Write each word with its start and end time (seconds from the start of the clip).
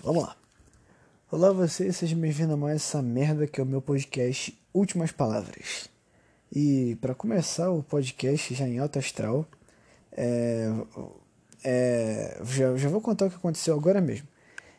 Vamos 0.00 0.22
lá. 0.22 0.36
Olá 1.28 1.50
vocês, 1.50 1.96
sejam 1.96 2.20
bem-vindos 2.20 2.54
a 2.54 2.56
mais 2.56 2.76
essa 2.76 3.02
merda 3.02 3.48
que 3.48 3.60
é 3.60 3.64
o 3.64 3.66
meu 3.66 3.82
podcast 3.82 4.56
Últimas 4.72 5.10
Palavras. 5.10 5.88
E 6.54 6.96
para 7.00 7.16
começar 7.16 7.68
o 7.68 7.82
podcast 7.82 8.54
já 8.54 8.68
em 8.68 8.78
alta 8.78 9.00
astral, 9.00 9.44
é, 10.12 10.68
é, 11.64 12.40
já, 12.44 12.76
já 12.76 12.88
vou 12.88 13.00
contar 13.00 13.26
o 13.26 13.30
que 13.30 13.34
aconteceu 13.34 13.74
agora 13.74 14.00
mesmo. 14.00 14.28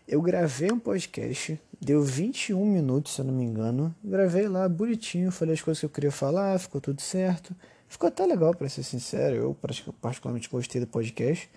Eu 0.07 0.21
gravei 0.21 0.71
um 0.71 0.79
podcast, 0.79 1.59
deu 1.81 2.01
21 2.01 2.65
minutos, 2.65 3.13
se 3.13 3.19
eu 3.19 3.25
não 3.25 3.33
me 3.33 3.43
engano. 3.43 3.93
Gravei 4.01 4.47
lá 4.47 4.69
bonitinho, 4.69 5.33
falei 5.33 5.55
as 5.55 5.61
coisas 5.61 5.81
que 5.81 5.85
eu 5.85 5.89
queria 5.89 6.13
falar, 6.13 6.57
ficou 6.59 6.79
tudo 6.79 7.01
certo. 7.01 7.53
Ficou 7.89 8.07
até 8.07 8.25
legal, 8.25 8.55
para 8.55 8.69
ser 8.69 8.83
sincero. 8.83 9.35
Eu 9.35 9.57
particularmente 9.99 10.47
gostei 10.47 10.79
do 10.79 10.87
podcast. 10.87 11.49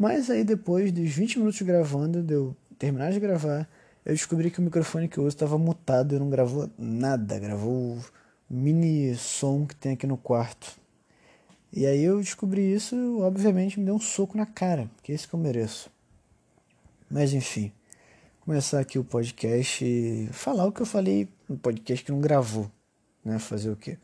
Mas 0.00 0.30
aí 0.30 0.42
depois 0.42 0.90
dos 0.90 1.10
20 1.10 1.40
minutos 1.40 1.60
gravando, 1.60 2.22
deu 2.22 2.56
terminar 2.78 3.12
de 3.12 3.20
gravar, 3.20 3.68
eu 4.02 4.14
descobri 4.14 4.50
que 4.50 4.58
o 4.58 4.62
microfone 4.62 5.06
que 5.06 5.18
eu 5.18 5.24
uso 5.24 5.36
estava 5.36 5.58
mutado 5.58 6.16
e 6.16 6.18
não 6.18 6.30
gravou 6.30 6.70
nada, 6.78 7.38
gravou 7.38 7.98
o 7.98 8.04
mini 8.48 9.14
som 9.14 9.66
que 9.66 9.76
tem 9.76 9.92
aqui 9.92 10.06
no 10.06 10.16
quarto. 10.16 10.80
E 11.70 11.84
aí 11.84 12.02
eu 12.02 12.18
descobri 12.18 12.62
isso, 12.72 12.96
obviamente 13.20 13.78
me 13.78 13.84
deu 13.84 13.94
um 13.94 14.00
soco 14.00 14.38
na 14.38 14.46
cara, 14.46 14.90
que 15.02 15.12
é 15.12 15.14
isso 15.14 15.28
que 15.28 15.34
eu 15.34 15.38
mereço. 15.38 15.90
Mas 17.10 17.34
enfim, 17.34 17.70
começar 18.40 18.80
aqui 18.80 18.98
o 18.98 19.04
podcast 19.04 19.84
e 19.84 20.30
falar 20.32 20.64
o 20.64 20.72
que 20.72 20.80
eu 20.80 20.86
falei 20.86 21.28
no 21.46 21.58
podcast 21.58 22.02
que 22.02 22.10
não 22.10 22.22
gravou, 22.22 22.70
né? 23.22 23.38
Fazer 23.38 23.68
o 23.68 23.76
quê? 23.76 23.98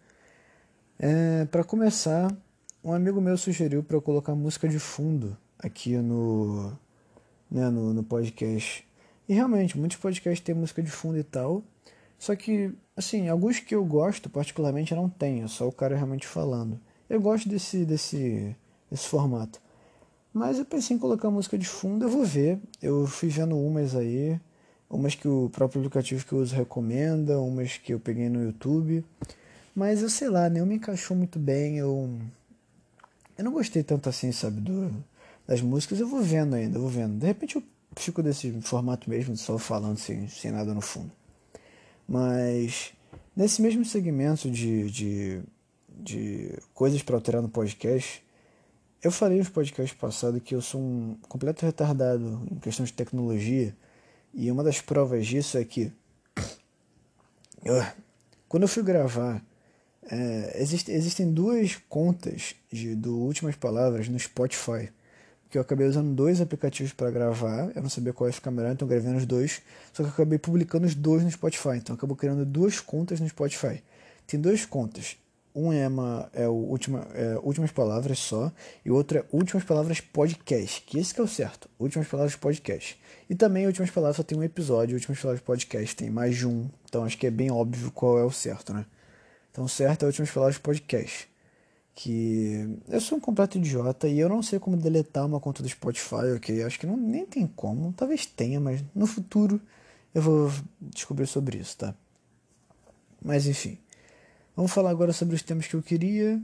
É, 0.99 1.47
para 1.47 1.65
começar, 1.65 2.31
um 2.85 2.93
amigo 2.93 3.19
meu 3.19 3.39
sugeriu 3.39 3.83
para 3.83 3.97
eu 3.97 4.03
colocar 4.03 4.35
música 4.35 4.69
de 4.69 4.79
fundo 4.79 5.35
aqui 5.59 5.97
no, 5.97 6.73
né, 7.51 7.69
no, 7.71 7.95
no 7.95 8.03
podcast. 8.03 8.87
E 9.29 9.35
realmente, 9.35 9.79
muitos 9.79 9.97
podcasts 9.97 10.45
têm 10.45 10.55
música 10.55 10.83
de 10.83 10.91
fundo 10.91 11.19
e 11.19 11.25
tal. 11.25 11.63
Só 12.19 12.35
que, 12.35 12.73
assim, 12.97 13.29
alguns 13.29 13.59
que 13.61 13.75
eu 13.75 13.85
gosto 13.85 14.31
particularmente 14.31 14.95
não 14.95 15.09
tem, 15.09 15.43
é 15.43 15.49
só 15.49 15.69
o 15.69 15.73
cara 15.73 15.97
realmente 15.97 16.27
falando. 16.27 16.81
Eu 17.09 17.21
gosto 17.21 17.49
desse, 17.49 17.85
desse, 17.85 18.57
desse 18.91 19.09
formato. 19.09 19.61
Mas 20.33 20.59
eu 20.59 20.65
pensei 20.65 20.97
em 20.97 21.01
colocar 21.01 21.31
música 21.31 21.57
de 21.57 21.67
fundo, 21.67 22.05
eu 22.05 22.09
vou 22.09 22.25
ver. 22.25 22.59
Eu 22.83 23.07
fui 23.07 23.29
vendo 23.29 23.57
umas 23.57 23.95
aí, 23.95 24.39
umas 24.89 25.15
que 25.15 25.27
o 25.27 25.49
próprio 25.51 25.81
aplicativo 25.81 26.25
que 26.27 26.33
eu 26.33 26.41
uso 26.41 26.55
recomenda, 26.55 27.41
umas 27.41 27.79
que 27.79 27.95
eu 27.95 28.01
peguei 28.01 28.29
no 28.29 28.43
YouTube. 28.43 29.05
Mas 29.75 30.03
eu 30.03 30.11
sei 30.11 30.29
lá, 30.29 30.49
nem 30.49 30.65
me 30.65 30.77
encaixou 30.77 31.17
muito 31.17 31.39
bem, 31.39 31.79
eu. 31.79 32.11
Eu 33.37 33.45
não 33.45 33.53
gostei 33.53 33.83
tanto 33.83 34.09
assim, 34.09 34.33
sabe, 34.33 34.61
do, 34.61 34.91
das 35.47 35.61
músicas, 35.61 36.01
eu 36.01 36.09
vou 36.09 36.23
vendo 36.23 36.55
ainda, 36.55 36.77
eu 36.77 36.83
vou 36.83 36.91
vendo. 36.91 37.19
De 37.19 37.27
repente 37.27 37.57
eu 37.57 37.63
fico 37.97 38.23
desse 38.23 38.51
formato 38.63 39.09
mesmo, 39.09 39.37
só 39.37 39.59
falando 39.59 39.99
sem, 39.99 40.29
sem 40.29 40.51
nada 40.51 40.75
no 40.75 40.81
fundo. 40.81 41.11
Mas 42.09 42.93
nesse 43.35 43.63
mesmo 43.63 43.85
segmento 43.85 44.51
de, 44.51 44.91
de, 44.91 45.43
de 45.89 46.59
coisas 46.75 47.03
para 47.03 47.17
alterar 47.17 47.43
no 47.43 47.49
podcast, 47.49 48.25
eu 49.03 49.13
falei 49.13 49.39
nos 49.39 49.49
podcasts 49.49 49.97
passados 49.97 50.43
que 50.43 50.55
eu 50.55 50.61
sou 50.61 50.81
um 50.81 51.17
completo 51.29 51.65
retardado 51.65 52.47
em 52.51 52.57
questão 52.57 52.85
de 52.85 52.93
tecnologia. 52.93 53.75
E 54.35 54.51
uma 54.51 54.65
das 54.65 54.81
provas 54.81 55.27
disso 55.27 55.57
é 55.57 55.65
que 55.65 55.93
eu, 57.65 57.75
quando 58.49 58.65
eu 58.65 58.69
fui 58.69 58.83
gravar, 58.83 59.43
é, 60.11 60.61
existe, 60.61 60.91
existem 60.91 61.33
duas 61.33 61.77
contas 61.89 62.55
de, 62.71 62.95
do 62.95 63.17
Últimas 63.19 63.57
Palavras 63.57 64.09
no 64.09 64.19
Spotify 64.19 64.91
que 65.51 65.59
eu 65.59 65.63
acabei 65.63 65.87
usando 65.87 66.15
dois 66.15 66.41
aplicativos 66.41 66.93
para 66.93 67.11
gravar. 67.11 67.71
Eu 67.75 67.83
não 67.83 67.89
sabia 67.89 68.13
qual 68.13 68.29
ia 68.29 68.33
ficar 68.33 68.51
melhor, 68.51 68.73
então 68.73 68.87
gravei 68.87 69.13
nos 69.13 69.27
dois. 69.27 69.63
Só 69.93 70.03
que 70.03 70.09
eu 70.09 70.13
acabei 70.13 70.39
publicando 70.39 70.87
os 70.87 70.95
dois 70.95 71.23
no 71.23 71.31
Spotify. 71.31 71.77
Então 71.77 71.95
acabou 71.95 72.17
criando 72.17 72.45
duas 72.45 72.81
contas 72.81 73.21
no 73.21 73.29
Spotify. 73.29 73.83
Tem 74.27 74.41
duas 74.41 74.65
contas. 74.65 75.17
Um 75.55 75.73
é, 75.73 75.89
uma, 75.89 76.29
é 76.35 76.47
o 76.47 76.53
última, 76.53 77.07
é, 77.15 77.39
Últimas 77.43 77.71
Palavras 77.71 78.19
só, 78.19 78.53
e 78.85 78.91
outro 78.91 79.19
é 79.19 79.25
Últimas 79.33 79.65
Palavras 79.65 80.01
Podcast, 80.01 80.83
que 80.83 80.99
esse 80.99 81.15
que 81.15 81.21
é 81.21 81.25
o 81.25 81.27
certo, 81.27 81.67
Últimas 81.79 82.07
Palavras 82.07 82.37
Podcast. 82.37 83.01
E 83.31 83.35
também 83.35 83.67
Últimas 83.67 83.91
Palavras 83.91 84.17
só 84.17 84.23
tem 84.23 84.37
um 84.37 84.43
episódio, 84.43 84.95
Últimas 84.95 85.19
Palavras 85.19 85.43
Podcast 85.43 85.97
tem 85.97 86.11
mais 86.11 86.37
de 86.37 86.47
um, 86.47 86.69
então 86.85 87.05
acho 87.05 87.17
que 87.17 87.27
é 87.27 87.31
bem 87.31 87.51
óbvio 87.51 87.91
qual 87.91 88.19
é 88.19 88.25
o 88.25 88.31
certo, 88.31 88.75
né? 88.75 88.85
Então 89.51 89.65
o 89.65 89.69
certo 89.69 90.03
é 90.03 90.07
Últimas 90.07 90.31
Palavras 90.31 90.59
Podcast 90.59 91.27
que 91.97 92.79
eu 92.91 93.01
sou 93.01 93.17
um 93.17 93.21
completo 93.21 93.57
idiota 93.57 94.07
e 94.07 94.21
eu 94.21 94.29
não 94.29 94.43
sei 94.43 94.59
como 94.59 94.77
deletar 94.77 95.25
uma 95.25 95.41
conta 95.41 95.63
do 95.63 95.69
Spotify, 95.69 96.31
ok? 96.37 96.63
Acho 96.63 96.79
que 96.79 96.87
não, 96.87 96.95
nem 96.95 97.25
tem 97.25 97.47
como, 97.47 97.91
talvez 97.95 98.27
tenha, 98.27 98.61
mas 98.61 98.85
no 98.95 99.07
futuro 99.07 99.59
eu 100.15 100.21
vou 100.21 100.53
descobrir 100.79 101.27
sobre 101.27 101.57
isso, 101.57 101.79
tá? 101.79 101.95
Mas 103.25 103.47
enfim, 103.47 103.79
vamos 104.55 104.73
falar 104.73 104.91
agora 104.91 105.11
sobre 105.15 105.35
os 105.35 105.43
temas 105.43 105.67
que 105.67 105.75
eu 105.75 105.83
queria 105.83 106.39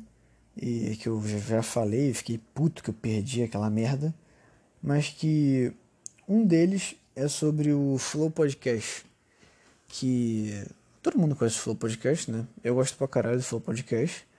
e 0.56 0.96
que 0.96 1.06
eu 1.06 1.22
já 1.46 1.62
falei, 1.62 2.14
fiquei 2.14 2.40
puto 2.54 2.82
que 2.82 2.88
eu 2.88 2.94
perdi 2.94 3.42
aquela 3.42 3.68
merda, 3.68 4.14
mas 4.82 5.10
que 5.10 5.70
um 6.26 6.46
deles 6.46 6.96
é 7.14 7.28
sobre 7.28 7.74
o 7.74 7.98
Flow 7.98 8.30
Podcast, 8.30 9.04
que 9.86 10.64
todo 11.02 11.18
mundo 11.18 11.36
conhece 11.36 11.58
o 11.58 11.60
Flow 11.60 11.76
Podcast, 11.76 12.30
né? 12.30 12.46
Eu 12.64 12.74
gosto 12.74 12.96
pra 12.96 13.06
caralho 13.06 13.36
do 13.36 13.44
Flow 13.44 13.60
Podcast. 13.60 14.31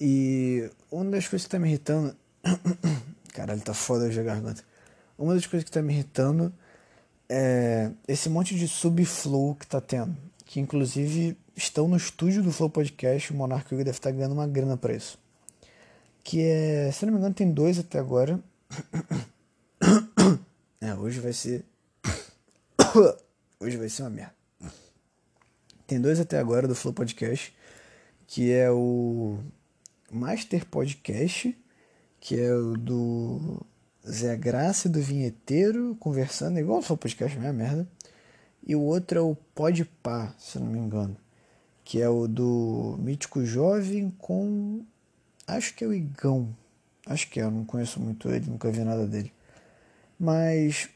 E 0.00 0.70
uma 0.90 1.10
das 1.10 1.26
coisas 1.26 1.46
que 1.46 1.50
tá 1.50 1.58
me 1.58 1.68
irritando. 1.68 2.14
Caralho, 3.32 3.60
tá 3.60 3.74
foda 3.74 4.04
hoje 4.04 4.20
a 4.20 4.22
garganta. 4.22 4.62
Uma 5.18 5.34
das 5.34 5.46
coisas 5.46 5.64
que 5.64 5.70
tá 5.70 5.80
me 5.80 5.92
irritando 5.92 6.52
é 7.28 7.90
esse 8.06 8.28
monte 8.28 8.54
de 8.54 8.68
subflow 8.68 9.54
que 9.54 9.66
tá 9.66 9.80
tendo. 9.80 10.16
Que 10.44 10.60
inclusive 10.60 11.36
estão 11.56 11.88
no 11.88 11.96
estúdio 11.96 12.42
do 12.42 12.52
Flow 12.52 12.70
Podcast. 12.70 13.32
O 13.32 13.36
Monark 13.36 13.74
deve 13.74 13.90
estar 13.90 14.10
tá 14.10 14.16
ganhando 14.16 14.32
uma 14.32 14.46
grana 14.46 14.76
pra 14.76 14.94
isso. 14.94 15.18
Que 16.22 16.42
é. 16.42 16.90
Se 16.92 17.06
não 17.06 17.12
me 17.12 17.18
engano, 17.18 17.34
tem 17.34 17.50
dois 17.50 17.78
até 17.78 17.98
agora. 17.98 18.40
É, 20.78 20.94
hoje 20.94 21.20
vai 21.20 21.32
ser. 21.32 21.64
Hoje 23.58 23.78
vai 23.78 23.88
ser 23.88 24.02
uma 24.02 24.10
merda. 24.10 24.34
Tem 25.86 25.98
dois 25.98 26.20
até 26.20 26.38
agora 26.38 26.68
do 26.68 26.74
Flow 26.74 26.92
Podcast. 26.92 27.52
Que 28.26 28.52
é 28.52 28.70
o 28.70 29.38
Master 30.10 30.64
Podcast, 30.66 31.56
que 32.20 32.38
é 32.40 32.54
o 32.54 32.76
do 32.76 33.64
Zé 34.08 34.36
Graça 34.36 34.88
do 34.88 35.00
Vinheteiro, 35.00 35.96
conversando, 35.98 36.58
igual 36.58 36.80
o 36.80 36.96
podcast, 36.96 37.38
minha 37.38 37.52
merda. 37.52 37.86
E 38.66 38.74
o 38.74 38.80
outro 38.80 39.18
é 39.18 39.22
o 39.22 39.36
Podpah, 39.54 40.34
se 40.38 40.58
não 40.58 40.66
me 40.66 40.78
engano, 40.78 41.16
que 41.84 42.00
é 42.00 42.08
o 42.08 42.26
do 42.26 42.96
Mítico 42.98 43.44
Jovem 43.44 44.12
com. 44.18 44.84
Acho 45.46 45.74
que 45.74 45.84
é 45.84 45.86
o 45.86 45.94
Igão. 45.94 46.54
Acho 47.06 47.30
que 47.30 47.38
é, 47.38 47.44
eu 47.44 47.50
não 47.50 47.64
conheço 47.64 48.00
muito 48.00 48.28
ele, 48.28 48.50
nunca 48.50 48.70
vi 48.70 48.80
nada 48.80 49.06
dele. 49.06 49.32
Mas. 50.18 50.88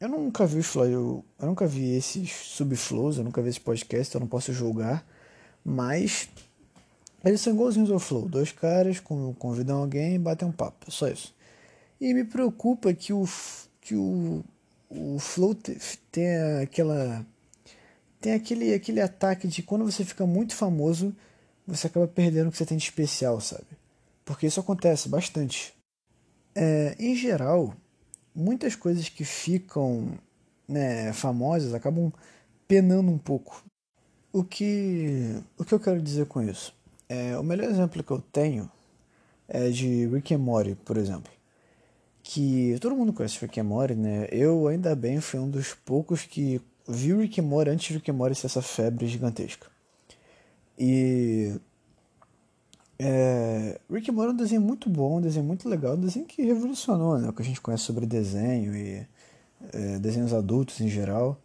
Eu 0.00 0.08
nunca 0.08 0.44
vi 0.44 0.58
os 0.58 0.74
eu, 0.74 1.24
eu 1.38 1.46
nunca 1.46 1.68
vi 1.68 1.94
esses 1.94 2.32
subflows, 2.32 3.18
eu 3.18 3.24
nunca 3.24 3.40
vi 3.40 3.48
esse 3.48 3.60
podcast, 3.60 4.12
eu 4.12 4.20
não 4.20 4.26
posso 4.26 4.52
julgar. 4.52 5.06
Mas 5.64 6.28
eles 7.24 7.40
são 7.40 7.52
igualzinhos 7.52 7.90
ao 7.90 7.98
Flow, 7.98 8.28
dois 8.28 8.52
caras 8.52 9.00
convidam 9.00 9.78
alguém 9.78 10.14
e 10.14 10.18
batem 10.18 10.48
um 10.48 10.52
papo, 10.52 10.90
só 10.90 11.08
isso. 11.08 11.34
E 12.00 12.12
me 12.12 12.24
preocupa 12.24 12.92
que 12.92 13.12
o, 13.12 13.24
que 13.80 13.94
o, 13.94 14.44
o 14.90 15.18
Flow 15.18 15.54
tem 16.10 16.36
aquela 16.62 17.24
tem 18.20 18.34
aquele, 18.34 18.72
aquele 18.72 19.00
ataque 19.00 19.48
de 19.48 19.62
quando 19.64 19.84
você 19.84 20.04
fica 20.04 20.24
muito 20.24 20.54
famoso, 20.54 21.14
você 21.66 21.88
acaba 21.88 22.06
perdendo 22.06 22.48
o 22.48 22.52
que 22.52 22.56
você 22.56 22.64
tem 22.64 22.78
de 22.78 22.84
especial, 22.84 23.40
sabe? 23.40 23.66
Porque 24.24 24.46
isso 24.46 24.60
acontece 24.60 25.08
bastante. 25.08 25.74
É, 26.54 26.94
em 27.00 27.16
geral, 27.16 27.74
muitas 28.32 28.76
coisas 28.76 29.08
que 29.08 29.24
ficam 29.24 30.16
né, 30.68 31.12
famosas 31.12 31.74
acabam 31.74 32.12
penando 32.68 33.10
um 33.10 33.18
pouco. 33.18 33.64
O 34.32 34.44
que, 34.44 35.36
o 35.58 35.64
que 35.64 35.74
eu 35.74 35.80
quero 35.80 36.00
dizer 36.00 36.26
com 36.26 36.40
isso? 36.40 36.74
É, 37.12 37.38
o 37.38 37.42
melhor 37.42 37.68
exemplo 37.68 38.02
que 38.02 38.10
eu 38.10 38.22
tenho 38.32 38.70
é 39.46 39.68
de 39.68 40.06
Rick 40.06 40.34
and 40.34 40.38
Morty, 40.38 40.74
por 40.74 40.96
exemplo. 40.96 41.30
Que 42.22 42.78
todo 42.80 42.96
mundo 42.96 43.12
conhece 43.12 43.38
Rick 43.38 43.60
and 43.60 43.64
Morty, 43.64 43.94
né? 43.94 44.28
Eu, 44.30 44.66
ainda 44.66 44.96
bem, 44.96 45.20
fui 45.20 45.38
um 45.38 45.50
dos 45.50 45.74
poucos 45.74 46.22
que 46.22 46.58
viu 46.88 47.18
Rick 47.18 47.38
and 47.38 47.44
Morty 47.44 47.70
antes 47.70 47.88
de 47.88 47.94
Rick 47.94 48.10
and 48.10 48.14
Morty 48.14 48.34
ser 48.34 48.46
essa 48.46 48.62
febre 48.62 49.06
gigantesca. 49.06 49.66
E... 50.78 51.54
É, 52.98 53.78
Rick 53.90 54.10
and 54.10 54.14
Morty 54.14 54.30
é 54.30 54.32
um 54.32 54.36
desenho 54.36 54.62
muito 54.62 54.88
bom, 54.88 55.18
um 55.18 55.20
desenho 55.20 55.44
muito 55.44 55.68
legal, 55.68 55.96
um 55.96 56.00
desenho 56.00 56.24
que 56.24 56.40
revolucionou 56.40 57.18
né, 57.18 57.28
o 57.28 57.32
que 57.34 57.42
a 57.42 57.44
gente 57.44 57.60
conhece 57.60 57.82
sobre 57.82 58.06
desenho 58.06 58.74
e 58.74 59.06
é, 59.70 59.98
desenhos 59.98 60.32
adultos 60.32 60.80
em 60.80 60.88
geral. 60.88 61.38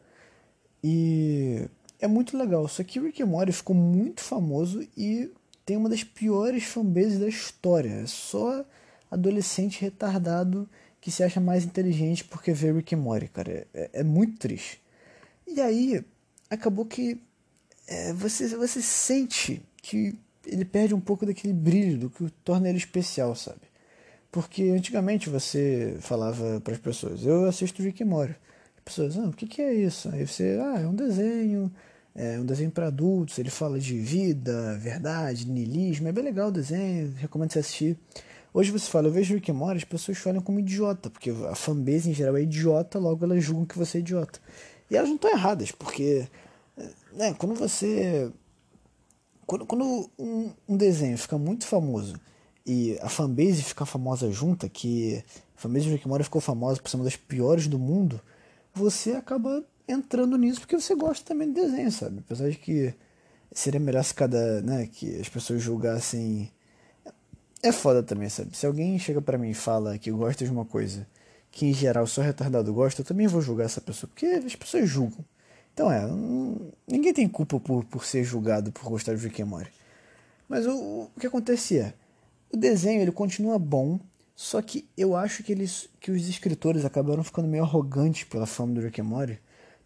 E 0.82 1.68
é 2.00 2.08
muito 2.08 2.38
legal, 2.38 2.66
só 2.70 2.86
que 2.86 3.02
Rick 3.02 3.22
and 3.22 3.26
Morty 3.26 3.52
ficou 3.52 3.76
muito 3.76 4.22
famoso 4.22 4.88
e 4.96 5.30
tem 5.68 5.76
uma 5.76 5.90
das 5.90 6.02
piores 6.02 6.64
fanbases 6.64 7.20
da 7.20 7.28
história. 7.28 7.90
É 7.90 8.06
só 8.08 8.66
adolescente 9.12 9.82
retardado 9.82 10.68
que 11.02 11.12
se 11.12 11.22
acha 11.22 11.42
mais 11.42 11.66
inteligente 11.66 12.24
porque 12.24 12.54
vê 12.54 12.72
Rick 12.72 12.96
and 12.96 13.00
Morty, 13.00 13.28
cara. 13.28 13.68
É, 13.74 13.90
é 13.92 14.04
muito 14.04 14.40
triste. 14.40 14.82
E 15.46 15.60
aí, 15.60 16.02
acabou 16.50 16.86
que 16.86 17.22
é, 17.86 18.14
você, 18.14 18.48
você 18.56 18.82
sente 18.82 19.62
que 19.82 20.18
ele 20.46 20.64
perde 20.64 20.96
um 20.96 21.02
pouco 21.02 21.26
daquele 21.26 21.54
brilho 21.54 21.98
do 21.98 22.10
que 22.10 22.30
torna 22.46 22.70
ele 22.70 22.78
especial, 22.78 23.36
sabe? 23.36 23.60
Porque 24.32 24.64
antigamente 24.70 25.30
você 25.30 25.98
falava 26.00 26.62
para 26.62 26.76
as 26.76 26.80
pessoas, 26.80 27.26
eu 27.26 27.44
assisto 27.44 27.84
Rick 27.84 28.04
and 28.04 28.08
Morty. 28.08 28.36
As 28.78 28.84
pessoas, 28.86 29.18
ah, 29.18 29.28
o 29.28 29.34
que, 29.34 29.46
que 29.48 29.62
é 29.62 29.74
isso? 29.74 30.08
Aí 30.14 30.26
você, 30.26 30.58
ah, 30.62 30.80
é 30.80 30.88
um 30.88 30.96
desenho, 30.96 31.70
é 32.18 32.40
um 32.40 32.46
desenho 32.46 32.72
para 32.72 32.88
adultos, 32.88 33.38
ele 33.38 33.52
fala 33.52 33.80
de 33.80 34.00
vida, 34.00 34.76
verdade, 34.80 35.48
niilismo, 35.48 36.08
é 36.08 36.12
bem 36.12 36.24
legal 36.24 36.48
o 36.48 36.52
desenho, 36.52 37.14
recomendo 37.16 37.54
você 37.54 37.60
assistir. 37.60 37.96
Hoje 38.52 38.72
você 38.72 38.90
fala, 38.90 39.08
eu 39.08 39.12
vejo 39.12 39.36
Rick 39.36 39.52
and 39.52 39.54
Morty, 39.54 39.78
as 39.78 39.84
pessoas 39.84 40.18
falam 40.18 40.42
como 40.42 40.60
idiota, 40.60 41.12
porque 41.12 41.30
a 41.30 41.54
fanbase 41.54 42.10
em 42.10 42.14
geral 42.16 42.36
é 42.36 42.42
idiota, 42.42 42.98
logo 42.98 43.24
elas 43.24 43.44
julgam 43.44 43.68
que 43.68 43.78
você 43.78 44.00
é 44.00 44.02
idiota. 44.02 44.40
E 44.90 44.96
elas 44.98 45.10
não 45.10 45.16
estão 45.16 45.30
erradas, 45.30 45.72
porque 45.72 46.28
né, 47.14 47.36
quando 47.36 47.54
você. 47.54 48.32
Quando, 49.46 49.66
quando 49.68 50.10
um, 50.18 50.52
um, 50.68 50.76
desenho 50.76 51.18
fica 51.18 51.38
muito 51.38 51.66
famoso 51.66 52.20
e 52.66 52.98
a 53.00 53.08
fanbase 53.08 53.64
fica 53.64 53.86
famosa 53.86 54.30
junta, 54.32 54.68
que 54.68 55.24
a 55.56 55.62
fanbase 55.62 55.86
de 55.86 55.92
Rick 55.92 56.08
and 56.08 56.10
Morty 56.10 56.24
ficou 56.24 56.42
famosa 56.42 56.82
por 56.82 56.90
ser 56.90 56.98
uma 56.98 57.06
das 57.06 57.16
piores 57.16 57.68
do 57.68 57.78
mundo, 57.78 58.20
você 58.74 59.12
acaba 59.12 59.64
entrando 59.88 60.38
nisso 60.38 60.60
porque 60.60 60.80
você 60.80 60.96
gosta 60.96 61.26
também 61.26 61.52
do 61.52 61.54
desenho, 61.54 61.92
sabe? 61.92 62.20
Apesar 62.20 62.50
de 62.50 62.58
que 62.58 62.94
seria 63.52 63.80
melhor 63.80 64.04
se 64.04 64.14
cada. 64.14 64.62
né, 64.62 64.88
que 64.88 65.20
as 65.20 65.30
pessoas 65.30 65.62
julgassem. 65.62 66.52
É 67.64 67.72
foda 67.72 68.04
também, 68.04 68.30
sabe? 68.30 68.56
Se 68.56 68.66
alguém 68.66 68.98
chega 69.00 69.22
para 69.22 69.38
mim 69.38 69.50
e 69.50 69.54
fala 69.54 69.98
que 69.98 70.12
gosta 70.12 70.46
de 70.46 70.52
uma 70.52 70.66
coisa 70.66 71.08
que 71.52 71.66
em 71.66 71.74
geral 71.74 72.06
só 72.06 72.22
retardado 72.22 72.72
gosta, 72.72 73.02
eu 73.02 73.06
também 73.06 73.26
vou 73.26 73.42
julgar 73.42 73.66
essa 73.66 73.82
pessoa, 73.82 74.08
porque 74.08 74.26
as 74.28 74.56
pessoas 74.56 74.88
julgam. 74.88 75.26
Então 75.74 75.92
é, 75.92 76.08
ninguém 76.88 77.14
tem 77.14 77.28
culpa 77.28 77.60
por, 77.60 77.84
por 77.86 78.06
ser 78.06 78.24
julgado 78.24 78.72
por 78.72 78.84
gostar 78.90 79.16
de 79.16 79.44
Morty. 79.44 79.72
Mas 80.48 80.66
o, 80.66 81.10
o 81.16 81.20
que 81.20 81.28
acontecia? 81.28 81.96
É, 82.52 82.56
o 82.56 82.58
desenho 82.58 83.02
ele 83.02 83.12
continua 83.12 83.60
bom, 83.60 84.00
só 84.36 84.62
que 84.62 84.88
eu 84.96 85.16
acho 85.16 85.44
que 85.44 85.52
eles 85.52 85.90
que 86.00 86.12
os 86.12 86.28
escritores 86.28 86.86
acabaram 86.86 87.24
ficando 87.24 87.48
meio 87.48 87.64
arrogantes 87.64 88.24
pela 88.24 88.46
fama 88.46 88.76
do 88.76 88.82
Rick 88.82 89.02
and 89.02 89.06
Morty, 89.06 89.40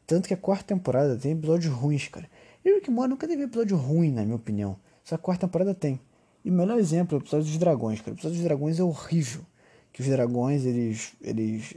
tanto 0.05 0.27
que 0.27 0.33
a 0.33 0.37
quarta 0.37 0.75
temporada 0.75 1.17
tem 1.17 1.33
episódios 1.33 1.73
ruins, 1.73 2.07
cara. 2.07 2.29
E 2.63 2.71
o 2.71 2.77
and 2.77 2.91
Morty 2.91 3.09
nunca 3.09 3.27
teve 3.27 3.43
episódio 3.43 3.77
ruim, 3.77 4.11
na 4.11 4.23
minha 4.23 4.35
opinião. 4.35 4.77
Só 5.03 5.15
a 5.15 5.17
quarta 5.17 5.47
temporada 5.47 5.73
tem. 5.73 5.99
E 6.43 6.49
o 6.49 6.53
melhor 6.53 6.77
exemplo 6.77 7.15
é 7.15 7.19
o 7.19 7.21
episódio 7.21 7.45
dos 7.47 7.57
dragões, 7.57 7.99
cara. 7.99 8.11
O 8.11 8.15
episódio 8.15 8.37
dos 8.37 8.45
dragões 8.45 8.79
é 8.79 8.83
horrível. 8.83 9.41
Que 9.91 10.01
os 10.01 10.07
dragões, 10.07 10.65
eles. 10.65 11.13
eles. 11.21 11.73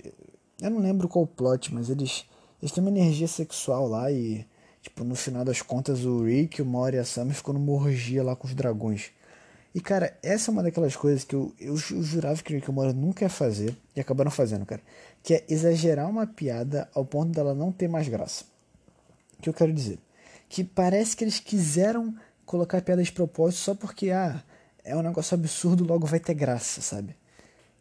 Eu 0.60 0.70
não 0.70 0.78
lembro 0.78 1.08
qual 1.08 1.24
o 1.24 1.26
plot, 1.26 1.72
mas 1.74 1.90
eles 1.90 2.26
eles 2.64 2.72
têm 2.72 2.82
uma 2.82 2.90
energia 2.90 3.28
sexual 3.28 3.86
lá 3.86 4.10
e, 4.10 4.46
tipo, 4.80 5.04
no 5.04 5.14
final 5.14 5.44
das 5.44 5.60
contas, 5.60 6.06
o 6.06 6.24
Rick, 6.24 6.62
o 6.62 6.64
Mori 6.64 6.96
e 6.96 6.98
a 6.98 7.04
Sammy 7.04 7.34
ficam 7.34 7.52
numa 7.52 7.72
orgia 7.72 8.22
lá 8.22 8.34
com 8.34 8.46
os 8.46 8.54
dragões. 8.54 9.10
E, 9.74 9.80
cara, 9.80 10.16
essa 10.22 10.50
é 10.50 10.52
uma 10.52 10.62
daquelas 10.62 10.94
coisas 10.94 11.24
que 11.24 11.34
eu, 11.34 11.52
eu, 11.58 11.74
eu 11.74 12.02
jurava 12.02 12.40
que 12.40 12.52
o 12.52 12.54
Rick 12.54 12.70
o 12.70 12.72
Mori 12.72 12.92
nunca 12.92 13.24
ia 13.24 13.28
fazer 13.28 13.76
e 13.96 14.00
acabaram 14.00 14.30
fazendo, 14.30 14.64
cara. 14.64 14.80
Que 15.20 15.34
é 15.34 15.44
exagerar 15.48 16.08
uma 16.08 16.26
piada 16.26 16.88
ao 16.94 17.04
ponto 17.04 17.32
dela 17.32 17.54
não 17.54 17.72
ter 17.72 17.88
mais 17.88 18.08
graça. 18.08 18.44
O 19.36 19.42
que 19.42 19.48
eu 19.48 19.54
quero 19.54 19.72
dizer? 19.72 19.98
Que 20.48 20.62
parece 20.62 21.16
que 21.16 21.24
eles 21.24 21.40
quiseram 21.40 22.14
colocar 22.46 22.78
a 22.78 22.82
piada 22.82 23.02
de 23.02 23.10
propósito 23.10 23.60
só 23.60 23.74
porque, 23.74 24.10
ah, 24.10 24.40
é 24.84 24.96
um 24.96 25.02
negócio 25.02 25.34
absurdo, 25.34 25.84
logo 25.84 26.06
vai 26.06 26.20
ter 26.20 26.34
graça, 26.34 26.80
sabe? 26.80 27.16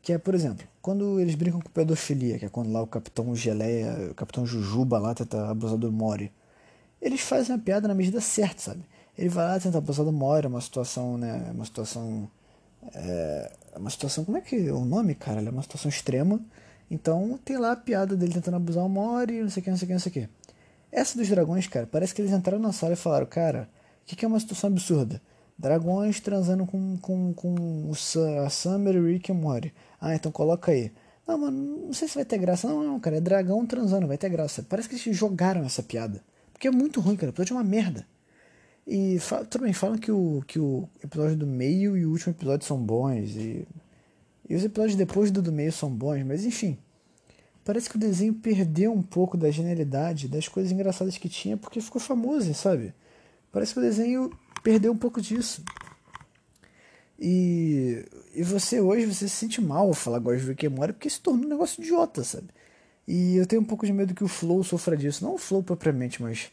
Que 0.01 0.13
é, 0.13 0.18
por 0.18 0.34
exemplo, 0.34 0.66
quando 0.81 1.19
eles 1.19 1.36
brincam 1.36 1.62
com 1.62 1.69
pedofilia, 1.69 2.40
que 2.40 2.45
é 2.45 2.50
quando 2.50 2.72
lá 2.72 2.81
o 2.81 2.88
Capitão 2.88 3.36
Geleia, 3.36 4.10
o 4.12 4.16
Capitão 4.16 4.45
Jujuba 4.45 4.98
lá 4.98 5.13
tenta 5.13 5.48
abusar 5.48 5.78
do 5.78 5.92
Mori. 5.92 6.31
Eles 7.00 7.22
fazem 7.22 7.56
a 7.56 7.60
piada 7.60 7.88
na 7.88 7.94
medida 7.94 8.19
certa, 8.19 8.62
sabe? 8.62 8.84
Ele 9.18 9.30
vai 9.30 9.45
lá 9.45 9.60
tentar 9.60 9.77
abusar 9.77 10.06
do 10.06 10.12
Mori, 10.12 10.45
é 10.45 10.50
uma 10.50 10.62
situação, 10.62 11.18
né? 11.18 11.51
Uma 11.54 11.65
situação. 11.65 12.30
É 12.94 13.51
uma 13.75 13.89
situação. 13.89 14.25
Como 14.25 14.38
é 14.38 14.42
que 14.42 14.68
é 14.68 14.74
o 14.74 14.86
nome, 14.86 15.15
cara? 15.15 15.42
É 15.42 15.50
uma 15.50 15.62
situação 15.62 15.89
extrema. 15.89 16.39
Então 16.89 17.39
tem 17.44 17.57
lá 17.57 17.71
a 17.71 17.75
piada 17.75 18.15
dele 18.15 18.33
tentando 18.33 18.57
abusar 18.57 18.86
o 18.86 18.89
Mori, 18.89 19.42
não 19.42 19.50
sei 19.50 19.62
o 19.62 19.63
que, 19.63 19.69
não 19.69 19.77
sei 19.77 19.86
o 19.86 19.88
que, 19.88 19.94
não 19.94 20.00
sei 20.00 20.10
o 20.10 20.13
que. 20.13 20.30
Essa 20.92 21.18
dos 21.18 21.27
dragões, 21.27 21.65
cara, 21.68 21.88
parece 21.88 22.13
que 22.13 22.21
eles 22.21 22.31
entraram 22.31 22.62
na 22.62 22.71
sala 22.71 22.94
e 22.94 22.95
falaram, 22.95 23.25
cara, 23.25 23.68
o 24.04 24.06
que, 24.06 24.15
que 24.15 24.25
é 24.25 24.27
uma 24.27 24.39
situação 24.39 24.69
absurda? 24.69 25.19
Dragões 25.57 26.19
transando 26.19 26.66
com, 26.66 26.98
com, 26.98 27.33
com 27.33 27.92
a 28.45 28.50
Summer, 28.50 29.01
Rick 29.01 29.31
e 29.31 29.33
Mori. 29.33 29.74
Ah, 30.00 30.13
então 30.13 30.31
coloca 30.31 30.71
aí. 30.71 30.92
Não, 31.27 31.38
mano, 31.38 31.86
não 31.86 31.94
sei 31.94 32.07
se 32.07 32.16
vai 32.16 32.25
ter 32.25 32.38
graça. 32.38 32.68
Não, 32.68 32.83
não, 32.83 33.00
cara, 33.00 33.18
é 33.18 33.21
dragão 33.21 33.66
transando, 33.66 34.07
vai 34.07 34.18
ter 34.18 34.30
graça. 34.30 34.66
Parece 34.68 34.89
que 34.89 34.95
eles 34.95 35.18
jogaram 35.18 35.63
essa 35.63 35.81
piada. 35.81 36.21
Porque 36.51 36.68
é 36.68 36.71
muito 36.71 37.00
ruim, 37.00 37.16
cara. 37.16 37.31
O 37.31 37.33
episódio 37.33 37.54
é 37.54 37.57
uma 37.57 37.63
merda. 37.63 38.06
E 38.85 39.18
bem, 39.62 39.74
falam 39.74 39.97
que 39.97 40.12
o, 40.12 40.44
que 40.45 40.59
o 40.59 40.88
episódio 41.03 41.38
do 41.38 41.47
meio 41.47 41.95
e 41.97 42.06
o 42.06 42.12
último 42.12 42.33
episódio 42.33 42.68
são 42.68 42.77
bons. 42.77 43.30
E, 43.35 43.68
e 44.50 44.56
os 44.56 44.63
episódios 44.63 44.97
depois 44.97 45.31
do 45.31 45.41
do 45.41 45.51
meio 45.51 45.71
são 45.71 45.89
bons, 45.89 46.24
mas 46.24 46.45
enfim. 46.45 46.77
Parece 47.63 47.89
que 47.89 47.95
o 47.95 48.00
desenho 48.00 48.33
perdeu 48.33 48.91
um 48.91 49.01
pouco 49.01 49.38
da 49.38 49.50
genialidade, 49.50 50.27
das 50.27 50.50
coisas 50.50 50.71
engraçadas 50.71 51.18
que 51.18 51.30
tinha, 51.30 51.56
porque 51.56 51.80
ficou 51.80 52.01
famoso, 52.01 52.53
sabe? 52.53 52.94
Parece 53.53 53.74
que 53.74 53.80
o 53.80 53.83
desenho 53.83 54.31
perdeu 54.62 54.91
um 54.91 54.97
pouco 54.97 55.21
disso. 55.21 55.63
E, 57.18 58.06
e 58.35 58.44
você 58.44 58.81
hoje 58.81 59.06
você 59.06 59.30
se 59.30 59.35
sente 59.35 59.62
mal 59.62 59.88
ao 59.88 59.94
falar 59.94 60.19
gosto 60.19 60.41
de 60.41 60.47
Rick 60.47 60.68
and 60.68 60.71
Morty 60.71 60.94
porque 60.94 61.09
se 61.09 61.21
tornou 61.21 61.45
um 61.45 61.50
negócio 61.50 61.81
idiota, 61.81 62.21
sabe? 62.21 62.47
E 63.07 63.38
eu 63.38 63.45
tenho 63.45 63.62
um 63.62 63.65
pouco 63.65 63.85
de 63.85 63.94
medo 63.94 64.13
que 64.13 64.24
o 64.24 64.27
Flow 64.27 64.62
sofra 64.62 64.97
disso. 64.97 65.24
Não 65.24 65.35
o 65.35 65.38
Flow 65.38 65.63
propriamente, 65.63 66.21
mas 66.21 66.51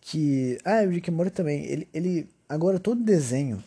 que... 0.00 0.58
Ah, 0.64 0.82
o 0.84 0.90
Rick 0.90 1.10
Morty 1.10 1.32
também. 1.32 1.64
Ele, 1.64 1.88
ele... 1.92 2.28
Agora 2.48 2.78
todo 2.78 3.02
desenho, 3.02 3.62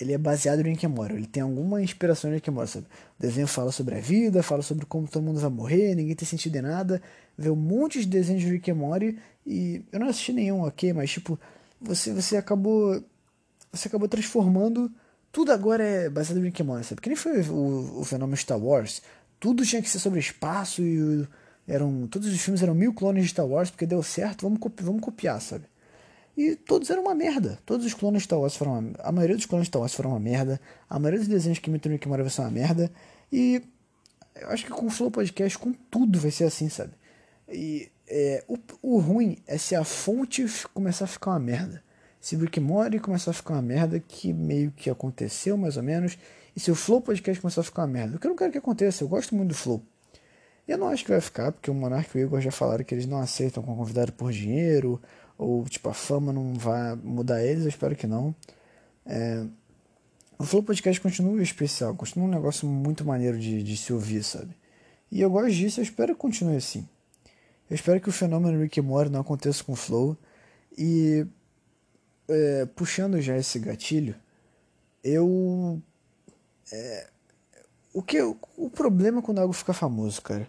ele 0.00 0.12
é 0.12 0.18
baseado 0.18 0.60
em 0.66 0.86
Morty. 0.86 1.14
Ele 1.14 1.26
tem 1.26 1.42
alguma 1.42 1.82
inspiração 1.82 2.30
em 2.34 2.50
Morty, 2.50 2.70
sabe? 2.70 2.86
O 3.18 3.22
desenho 3.22 3.46
fala 3.46 3.72
sobre 3.72 3.96
a 3.96 4.00
vida, 4.00 4.42
fala 4.42 4.62
sobre 4.62 4.86
como 4.86 5.08
todo 5.08 5.22
mundo 5.22 5.40
vai 5.40 5.50
morrer, 5.50 5.94
ninguém 5.94 6.14
tem 6.14 6.26
sentido 6.26 6.56
em 6.56 6.62
nada. 6.62 7.02
Vê 7.36 7.50
um 7.50 7.56
monte 7.56 8.00
de 8.00 8.06
desenhos 8.06 8.42
de 8.42 8.72
Morty 8.72 9.18
e... 9.46 9.82
Eu 9.92 10.00
não 10.00 10.08
assisti 10.08 10.32
nenhum, 10.32 10.62
ok? 10.62 10.92
Mas, 10.92 11.10
tipo, 11.10 11.38
você, 11.80 12.12
você 12.12 12.36
acabou 12.36 13.02
você 13.72 13.88
acabou 13.88 14.08
transformando. 14.08 14.90
Tudo 15.30 15.52
agora 15.52 15.84
é 15.84 16.08
baseado 16.08 16.44
em 16.44 16.62
Morty, 16.62 16.86
sabe? 16.86 16.96
Porque 16.96 17.10
nem 17.10 17.16
foi 17.16 17.42
o, 17.42 18.00
o 18.00 18.04
fenômeno 18.04 18.36
Star 18.36 18.58
Wars. 18.58 19.02
Tudo 19.38 19.64
tinha 19.64 19.82
que 19.82 19.88
ser 19.88 19.98
sobre 19.98 20.20
espaço 20.20 20.82
e 20.82 21.26
eram 21.68 22.06
todos 22.08 22.28
os 22.28 22.40
filmes 22.40 22.62
eram 22.62 22.74
mil 22.74 22.92
clones 22.92 23.24
de 23.24 23.30
Star 23.30 23.46
Wars 23.46 23.70
porque 23.70 23.86
deu 23.86 24.02
certo, 24.02 24.42
vamos, 24.42 24.58
copi 24.58 24.82
vamos 24.82 25.00
copiar, 25.00 25.40
sabe? 25.40 25.64
E 26.36 26.54
todos 26.54 26.88
eram 26.88 27.02
uma 27.02 27.14
merda. 27.14 27.58
Todos 27.66 27.84
os 27.84 27.94
clones 27.94 28.22
de 28.22 28.24
Star 28.24 28.38
Wars 28.38 28.56
foram 28.56 28.78
uma... 28.78 28.92
A 29.00 29.10
maioria 29.10 29.36
dos 29.36 29.46
clones 29.46 29.66
de 29.66 29.70
Star 29.70 29.80
Wars 29.80 29.94
foram 29.94 30.10
uma 30.10 30.20
merda. 30.20 30.60
A 30.88 30.98
maioria 30.98 31.18
dos 31.18 31.28
desenhos 31.28 31.58
que 31.58 31.68
and 31.68 31.74
Morty 31.74 32.22
vai 32.22 32.30
ser 32.30 32.40
uma 32.42 32.50
merda. 32.50 32.92
E 33.32 33.60
eu 34.36 34.48
acho 34.50 34.64
que 34.64 34.70
com 34.70 34.86
o 34.86 34.90
Flow 34.90 35.10
Podcast, 35.10 35.58
com 35.58 35.72
tudo 35.72 36.20
vai 36.20 36.30
ser 36.30 36.44
assim, 36.44 36.68
sabe? 36.68 36.92
E 37.48 37.90
é, 38.06 38.44
o, 38.46 38.56
o 38.80 38.98
ruim 39.00 39.38
é 39.48 39.58
se 39.58 39.74
a 39.74 39.82
fonte 39.82 40.46
começar 40.72 41.06
a 41.06 41.08
ficar 41.08 41.32
uma 41.32 41.40
merda 41.40 41.82
se 42.20 42.36
Rick 42.36 42.58
Mori 42.60 42.98
começar 42.98 43.30
a 43.30 43.34
ficar 43.34 43.54
uma 43.54 43.62
merda, 43.62 44.00
que 44.00 44.32
meio 44.32 44.72
que 44.72 44.90
aconteceu 44.90 45.56
mais 45.56 45.76
ou 45.76 45.82
menos, 45.82 46.18
e 46.54 46.60
se 46.60 46.70
o 46.70 46.74
Flow 46.74 47.00
Podcast 47.00 47.40
começar 47.40 47.60
a 47.60 47.64
ficar 47.64 47.82
uma 47.82 47.88
merda, 47.88 48.16
o 48.16 48.18
que 48.18 48.26
eu 48.26 48.30
não 48.30 48.36
quero 48.36 48.52
que 48.52 48.58
aconteça, 48.58 49.04
eu 49.04 49.08
gosto 49.08 49.34
muito 49.34 49.50
do 49.50 49.54
Flow. 49.54 49.82
Eu 50.68 50.76
não 50.76 50.88
acho 50.88 51.02
que 51.02 51.10
vai 51.10 51.20
ficar, 51.20 51.50
porque 51.50 51.70
o 51.70 51.74
Monark 51.74 52.10
e 52.14 52.20
o 52.20 52.26
Igor 52.26 52.42
já 52.42 52.50
falaram 52.50 52.84
que 52.84 52.94
eles 52.94 53.06
não 53.06 53.18
aceitam 53.18 53.62
com 53.62 53.74
convidado 53.74 54.12
por 54.12 54.30
dinheiro, 54.30 55.00
ou 55.38 55.64
tipo, 55.64 55.88
a 55.88 55.94
fama 55.94 56.30
não 56.30 56.52
vai 56.54 56.94
mudar 56.96 57.42
eles, 57.42 57.62
eu 57.62 57.70
espero 57.70 57.96
que 57.96 58.06
não. 58.06 58.34
É... 59.06 59.46
O 60.38 60.44
Flow 60.44 60.62
Podcast 60.62 61.00
continua 61.00 61.42
especial, 61.42 61.94
continua 61.96 62.28
um 62.28 62.30
negócio 62.30 62.68
muito 62.68 63.04
maneiro 63.04 63.38
de, 63.38 63.62
de 63.62 63.76
se 63.76 63.92
ouvir, 63.92 64.22
sabe? 64.22 64.54
E 65.10 65.20
eu 65.22 65.30
gosto 65.30 65.52
disso, 65.52 65.80
eu 65.80 65.84
espero 65.84 66.14
que 66.14 66.20
continue 66.20 66.56
assim. 66.56 66.86
Eu 67.70 67.74
espero 67.74 68.00
que 68.00 68.08
o 68.08 68.12
fenômeno 68.12 68.60
Rick 68.60 68.80
Mori 68.80 69.08
não 69.08 69.20
aconteça 69.20 69.64
com 69.64 69.72
o 69.72 69.76
Flow. 69.76 70.16
E 70.76 71.26
é, 72.28 72.66
puxando 72.66 73.20
já 73.20 73.36
esse 73.36 73.58
gatilho, 73.58 74.14
eu. 75.02 75.80
É, 76.70 77.08
o 77.92 78.02
que 78.02 78.20
o 78.22 78.70
problema 78.70 79.22
quando 79.22 79.40
algo 79.40 79.52
fica 79.52 79.72
famoso, 79.72 80.22
cara? 80.22 80.48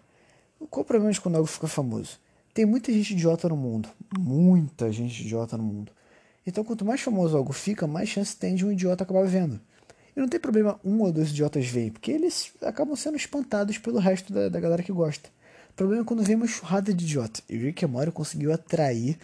Qual 0.67 0.83
o 0.83 0.85
problema 0.85 1.11
de 1.11 1.21
quando 1.21 1.35
algo 1.35 1.47
fica 1.47 1.67
famoso? 1.67 2.19
Tem 2.53 2.65
muita 2.65 2.91
gente 2.91 3.13
idiota 3.13 3.47
no 3.47 3.55
mundo, 3.55 3.89
muita 4.17 4.91
gente 4.91 5.23
idiota 5.23 5.57
no 5.57 5.63
mundo. 5.63 5.91
Então, 6.45 6.63
quanto 6.63 6.83
mais 6.83 6.99
famoso 6.99 7.37
algo 7.37 7.53
fica, 7.53 7.87
mais 7.87 8.09
chance 8.09 8.35
tem 8.35 8.55
de 8.55 8.65
um 8.65 8.71
idiota 8.71 9.03
acabar 9.03 9.25
vendo. 9.25 9.59
E 10.15 10.19
não 10.19 10.27
tem 10.27 10.39
problema 10.39 10.79
um 10.83 11.01
ou 11.01 11.11
dois 11.11 11.29
idiotas 11.29 11.65
verem, 11.67 11.91
porque 11.91 12.11
eles 12.11 12.51
acabam 12.61 12.95
sendo 12.95 13.15
espantados 13.15 13.77
pelo 13.77 13.99
resto 13.99 14.33
da, 14.33 14.49
da 14.49 14.59
galera 14.59 14.83
que 14.83 14.91
gosta. 14.91 15.29
O 15.69 15.73
problema 15.73 16.03
é 16.03 16.05
quando 16.05 16.23
vem 16.23 16.35
uma 16.35 16.47
churrada 16.47 16.93
de 16.93 17.05
idiota. 17.05 17.41
E 17.47 17.55
Rick 17.55 17.85
Amore 17.85 18.11
conseguiu 18.11 18.51
atrair 18.51 19.17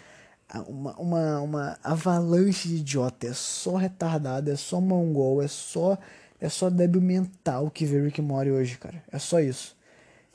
uma, 0.66 0.94
uma, 0.96 1.40
uma 1.40 1.78
avalanche 1.82 2.68
de 2.68 2.76
idiota. 2.76 3.26
É 3.26 3.34
só 3.34 3.76
retardado, 3.76 4.50
é 4.50 4.56
só 4.56 4.80
mongol, 4.80 5.42
é 5.42 5.48
só 5.48 5.98
é 6.40 6.48
só 6.48 6.68
débil 6.70 7.00
mental 7.00 7.70
que 7.70 7.84
vê 7.84 8.00
Rick 8.00 8.20
Mori 8.20 8.50
hoje, 8.50 8.78
cara. 8.78 9.02
É 9.10 9.18
só 9.18 9.40
isso. 9.40 9.75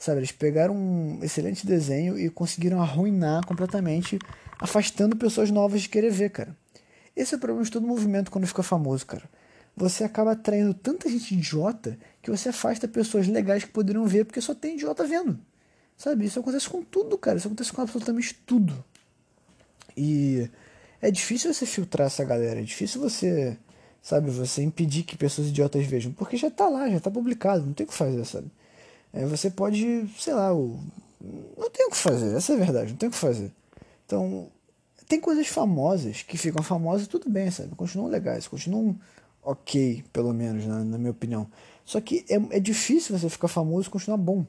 Sabe, 0.02 0.18
eles 0.18 0.32
pegaram 0.32 0.74
um 0.74 1.20
excelente 1.22 1.64
desenho 1.64 2.18
e 2.18 2.28
conseguiram 2.28 2.82
arruinar 2.82 3.46
completamente, 3.46 4.18
afastando 4.58 5.14
pessoas 5.14 5.48
novas 5.48 5.82
de 5.82 5.88
querer 5.88 6.10
ver, 6.10 6.30
cara. 6.30 6.56
Esse 7.14 7.34
é 7.34 7.36
o 7.36 7.40
problema 7.40 7.64
de 7.64 7.70
todo 7.70 7.86
movimento 7.86 8.28
quando 8.28 8.44
fica 8.44 8.64
famoso, 8.64 9.06
cara. 9.06 9.22
Você 9.76 10.02
acaba 10.02 10.32
atraindo 10.32 10.74
tanta 10.74 11.08
gente 11.08 11.32
idiota 11.32 11.96
que 12.20 12.32
você 12.32 12.48
afasta 12.48 12.88
pessoas 12.88 13.28
legais 13.28 13.62
que 13.62 13.70
poderiam 13.70 14.04
ver 14.04 14.24
porque 14.24 14.40
só 14.40 14.56
tem 14.56 14.74
idiota 14.74 15.06
vendo. 15.06 15.38
Sabe? 15.96 16.26
Isso 16.26 16.40
acontece 16.40 16.68
com 16.68 16.82
tudo, 16.82 17.16
cara. 17.16 17.38
Isso 17.38 17.46
acontece 17.46 17.72
com 17.72 17.80
absolutamente 17.80 18.34
tudo. 18.44 18.84
E 19.96 20.50
é 21.00 21.12
difícil 21.12 21.54
você 21.54 21.64
filtrar 21.64 22.08
essa 22.08 22.24
galera. 22.24 22.58
É 22.58 22.64
difícil 22.64 23.00
você, 23.00 23.56
sabe, 24.02 24.32
você 24.32 24.64
impedir 24.64 25.04
que 25.04 25.16
pessoas 25.16 25.46
idiotas 25.46 25.86
vejam. 25.86 26.10
Porque 26.10 26.36
já 26.36 26.50
tá 26.50 26.68
lá, 26.68 26.90
já 26.90 26.98
tá 26.98 27.08
publicado. 27.08 27.64
Não 27.64 27.72
tem 27.72 27.86
o 27.86 27.88
que 27.88 27.94
fazer, 27.94 28.24
sabe? 28.24 28.50
É, 29.12 29.26
você 29.26 29.50
pode, 29.50 30.08
sei 30.18 30.34
lá, 30.34 30.54
o... 30.54 30.80
não 31.56 31.70
tem 31.70 31.86
o 31.86 31.90
que 31.90 31.96
fazer. 31.96 32.36
Essa 32.36 32.52
é 32.52 32.56
a 32.56 32.58
verdade. 32.58 32.90
Não 32.92 32.96
tem 32.96 33.08
o 33.08 33.12
que 33.12 33.18
fazer. 33.18 33.52
Então, 34.06 34.48
tem 35.08 35.20
coisas 35.20 35.46
famosas 35.46 36.22
que 36.22 36.38
ficam 36.38 36.62
famosas 36.62 37.06
tudo 37.06 37.28
bem, 37.28 37.50
sabe? 37.50 37.74
Continuam 37.74 38.08
legais, 38.08 38.48
continuam 38.48 38.98
ok, 39.42 40.04
pelo 40.12 40.32
menos, 40.32 40.66
na, 40.66 40.84
na 40.84 40.98
minha 40.98 41.10
opinião. 41.10 41.46
Só 41.84 42.00
que 42.00 42.24
é, 42.28 42.56
é 42.56 42.60
difícil 42.60 43.18
você 43.18 43.28
ficar 43.28 43.48
famoso 43.48 43.88
e 43.88 43.90
continuar 43.90 44.16
bom. 44.16 44.46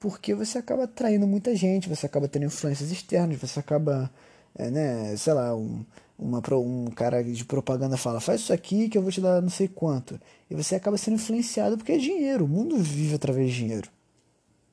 Porque 0.00 0.34
você 0.34 0.58
acaba 0.58 0.84
atraindo 0.84 1.26
muita 1.26 1.54
gente, 1.54 1.88
você 1.88 2.06
acaba 2.06 2.26
tendo 2.26 2.46
influências 2.46 2.90
externas, 2.90 3.38
você 3.38 3.60
acaba, 3.60 4.10
é, 4.54 4.70
né, 4.70 5.16
sei 5.16 5.32
lá, 5.32 5.54
um, 5.54 5.84
uma, 6.18 6.42
um 6.56 6.86
cara 6.86 7.22
de 7.22 7.44
propaganda 7.44 7.96
fala, 7.96 8.20
faz 8.20 8.42
isso 8.42 8.52
aqui 8.52 8.88
que 8.88 8.96
eu 8.96 9.02
vou 9.02 9.10
te 9.10 9.20
dar 9.20 9.40
não 9.40 9.48
sei 9.48 9.68
quanto. 9.68 10.20
E 10.50 10.54
você 10.54 10.74
acaba 10.74 10.96
sendo 10.96 11.14
influenciado 11.14 11.76
porque 11.76 11.92
é 11.92 11.98
dinheiro, 11.98 12.44
o 12.44 12.48
mundo 12.48 12.76
vive 12.78 13.14
através 13.14 13.50
de 13.50 13.56
dinheiro. 13.56 13.90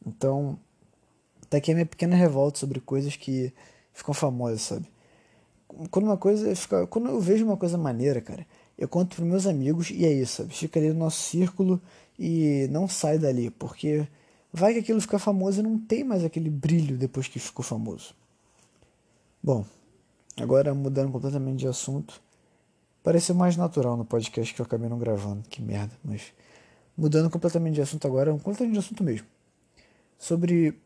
Então, 0.05 0.57
tá 1.50 1.57
aqui 1.57 1.71
a 1.71 1.74
minha 1.74 1.86
pequena 1.86 2.15
revolta 2.15 2.59
sobre 2.59 2.79
coisas 2.79 3.15
que 3.15 3.53
ficam 3.93 4.13
famosas, 4.13 4.62
sabe? 4.62 4.86
Quando 5.91 6.05
uma 6.05 6.17
coisa 6.17 6.55
fica. 6.55 6.88
Quando 6.88 7.09
eu 7.09 7.19
vejo 7.19 7.45
uma 7.45 7.57
coisa 7.57 7.77
maneira, 7.77 8.21
cara, 8.21 8.45
eu 8.77 8.88
conto 8.88 9.15
para 9.15 9.25
meus 9.25 9.45
amigos 9.45 9.91
e 9.91 10.05
é 10.05 10.12
isso, 10.12 10.38
sabe? 10.38 10.53
Fica 10.53 10.79
ali 10.79 10.89
no 10.89 11.00
nosso 11.00 11.21
círculo 11.21 11.81
e 12.17 12.67
não 12.71 12.88
sai 12.88 13.19
dali, 13.19 13.50
porque 13.51 14.07
vai 14.51 14.74
que 14.74 14.79
aquilo 14.79 15.01
fica 15.01 15.19
famoso 15.19 15.59
e 15.59 15.63
não 15.63 15.77
tem 15.77 16.03
mais 16.03 16.24
aquele 16.24 16.50
brilho 16.50 16.98
depois 16.98 17.27
que 17.27 17.39
ficou 17.39 17.63
famoso. 17.63 18.15
Bom, 19.41 19.65
agora 20.36 20.74
mudando 20.74 21.13
completamente 21.13 21.60
de 21.60 21.67
assunto, 21.67 22.22
pareceu 23.01 23.34
mais 23.34 23.55
natural 23.55 23.96
no 23.96 24.03
podcast 24.03 24.53
que 24.53 24.60
eu 24.60 24.65
acabei 24.65 24.89
não 24.89 25.00
gravando, 25.00 25.48
que 25.50 25.62
merda, 25.62 25.93
mas 26.03 26.34
mudando 26.98 27.29
completamente 27.29 27.75
de 27.75 27.81
assunto 27.81 28.05
agora, 28.05 28.31
completamente 28.34 28.74
de 28.74 28.79
assunto 28.79 29.01
mesmo. 29.01 29.25
Sobre 30.17 30.77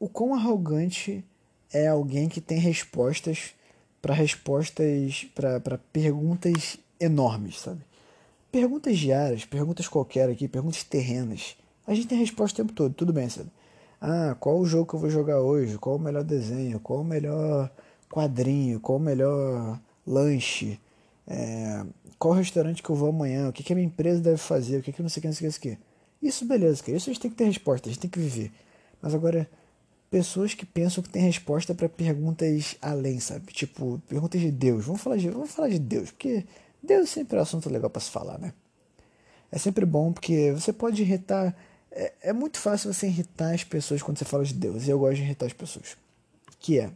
o 0.00 0.08
quão 0.08 0.34
arrogante 0.34 1.22
é 1.70 1.86
alguém 1.86 2.30
que 2.30 2.40
tem 2.40 2.58
respostas 2.58 3.52
para 4.00 4.14
respostas 4.14 5.26
para 5.34 5.78
perguntas 5.92 6.78
enormes, 6.98 7.60
sabe? 7.60 7.82
Perguntas 8.50 8.98
diárias, 8.98 9.44
perguntas 9.44 9.86
qualquer 9.86 10.30
aqui, 10.30 10.48
perguntas 10.48 10.82
terrenas. 10.82 11.56
A 11.86 11.94
gente 11.94 12.08
tem 12.08 12.18
resposta 12.18 12.62
o 12.62 12.64
tempo 12.64 12.74
todo, 12.74 12.94
tudo 12.94 13.12
bem, 13.12 13.28
sabe? 13.28 13.50
Ah, 14.04 14.36
qual 14.40 14.58
o 14.58 14.66
jogo 14.66 14.86
que 14.86 14.94
eu 14.96 14.98
vou 14.98 15.08
jogar 15.08 15.40
hoje? 15.40 15.78
Qual 15.78 15.94
o 15.94 15.98
melhor 15.98 16.24
desenho? 16.24 16.80
Qual 16.80 17.02
o 17.02 17.04
melhor 17.04 17.70
quadrinho? 18.10 18.80
Qual 18.80 18.98
o 18.98 19.00
melhor 19.00 19.80
lanche? 20.04 20.80
É, 21.24 21.84
qual 22.18 22.34
o 22.34 22.36
restaurante 22.36 22.82
que 22.82 22.90
eu 22.90 22.96
vou 22.96 23.10
amanhã? 23.10 23.48
O 23.48 23.52
que, 23.52 23.62
que 23.62 23.72
a 23.72 23.76
minha 23.76 23.86
empresa 23.86 24.20
deve 24.20 24.38
fazer? 24.38 24.78
O 24.78 24.82
que, 24.82 24.92
que 24.92 25.00
não 25.02 25.08
sei 25.08 25.20
o 25.20 25.22
que, 25.22 25.28
não 25.28 25.34
sei 25.34 25.48
o 25.48 25.60
que, 25.60 25.78
Isso, 26.20 26.44
beleza, 26.44 26.82
cara. 26.82 26.96
Isso 26.96 27.10
a 27.10 27.12
gente 27.12 27.22
tem 27.22 27.30
que 27.30 27.36
ter 27.36 27.44
resposta, 27.44 27.88
a 27.88 27.92
gente 27.92 28.00
tem 28.00 28.10
que 28.10 28.18
viver. 28.18 28.50
Mas 29.00 29.14
agora, 29.14 29.48
pessoas 30.10 30.52
que 30.52 30.66
pensam 30.66 31.02
que 31.02 31.10
tem 31.10 31.22
resposta 31.22 31.72
para 31.72 31.88
perguntas 31.88 32.76
além, 32.82 33.20
sabe? 33.20 33.52
Tipo, 33.52 34.02
perguntas 34.08 34.40
de 34.40 34.50
Deus. 34.50 34.84
Vamos 34.84 35.00
falar 35.00 35.16
de, 35.16 35.30
vamos 35.30 35.52
falar 35.52 35.68
de 35.68 35.78
Deus, 35.78 36.10
porque 36.10 36.44
Deus 36.82 37.08
sempre 37.08 37.36
é 37.36 37.40
um 37.40 37.42
assunto 37.42 37.70
legal 37.70 37.88
para 37.90 38.02
se 38.02 38.10
falar, 38.10 38.38
né? 38.38 38.52
É 39.50 39.58
sempre 39.58 39.86
bom 39.86 40.12
porque 40.12 40.50
você 40.52 40.72
pode 40.72 41.02
irritar. 41.02 41.54
É, 41.94 42.12
é, 42.22 42.32
muito 42.32 42.58
fácil 42.58 42.92
você 42.92 43.06
irritar 43.06 43.54
as 43.54 43.64
pessoas 43.64 44.02
quando 44.02 44.18
você 44.18 44.24
fala 44.24 44.44
de 44.44 44.54
Deus. 44.54 44.86
E 44.86 44.90
eu 44.90 44.98
gosto 44.98 45.16
de 45.16 45.22
irritar 45.22 45.46
as 45.46 45.52
pessoas. 45.52 45.96
Que 46.58 46.78
é. 46.78 46.90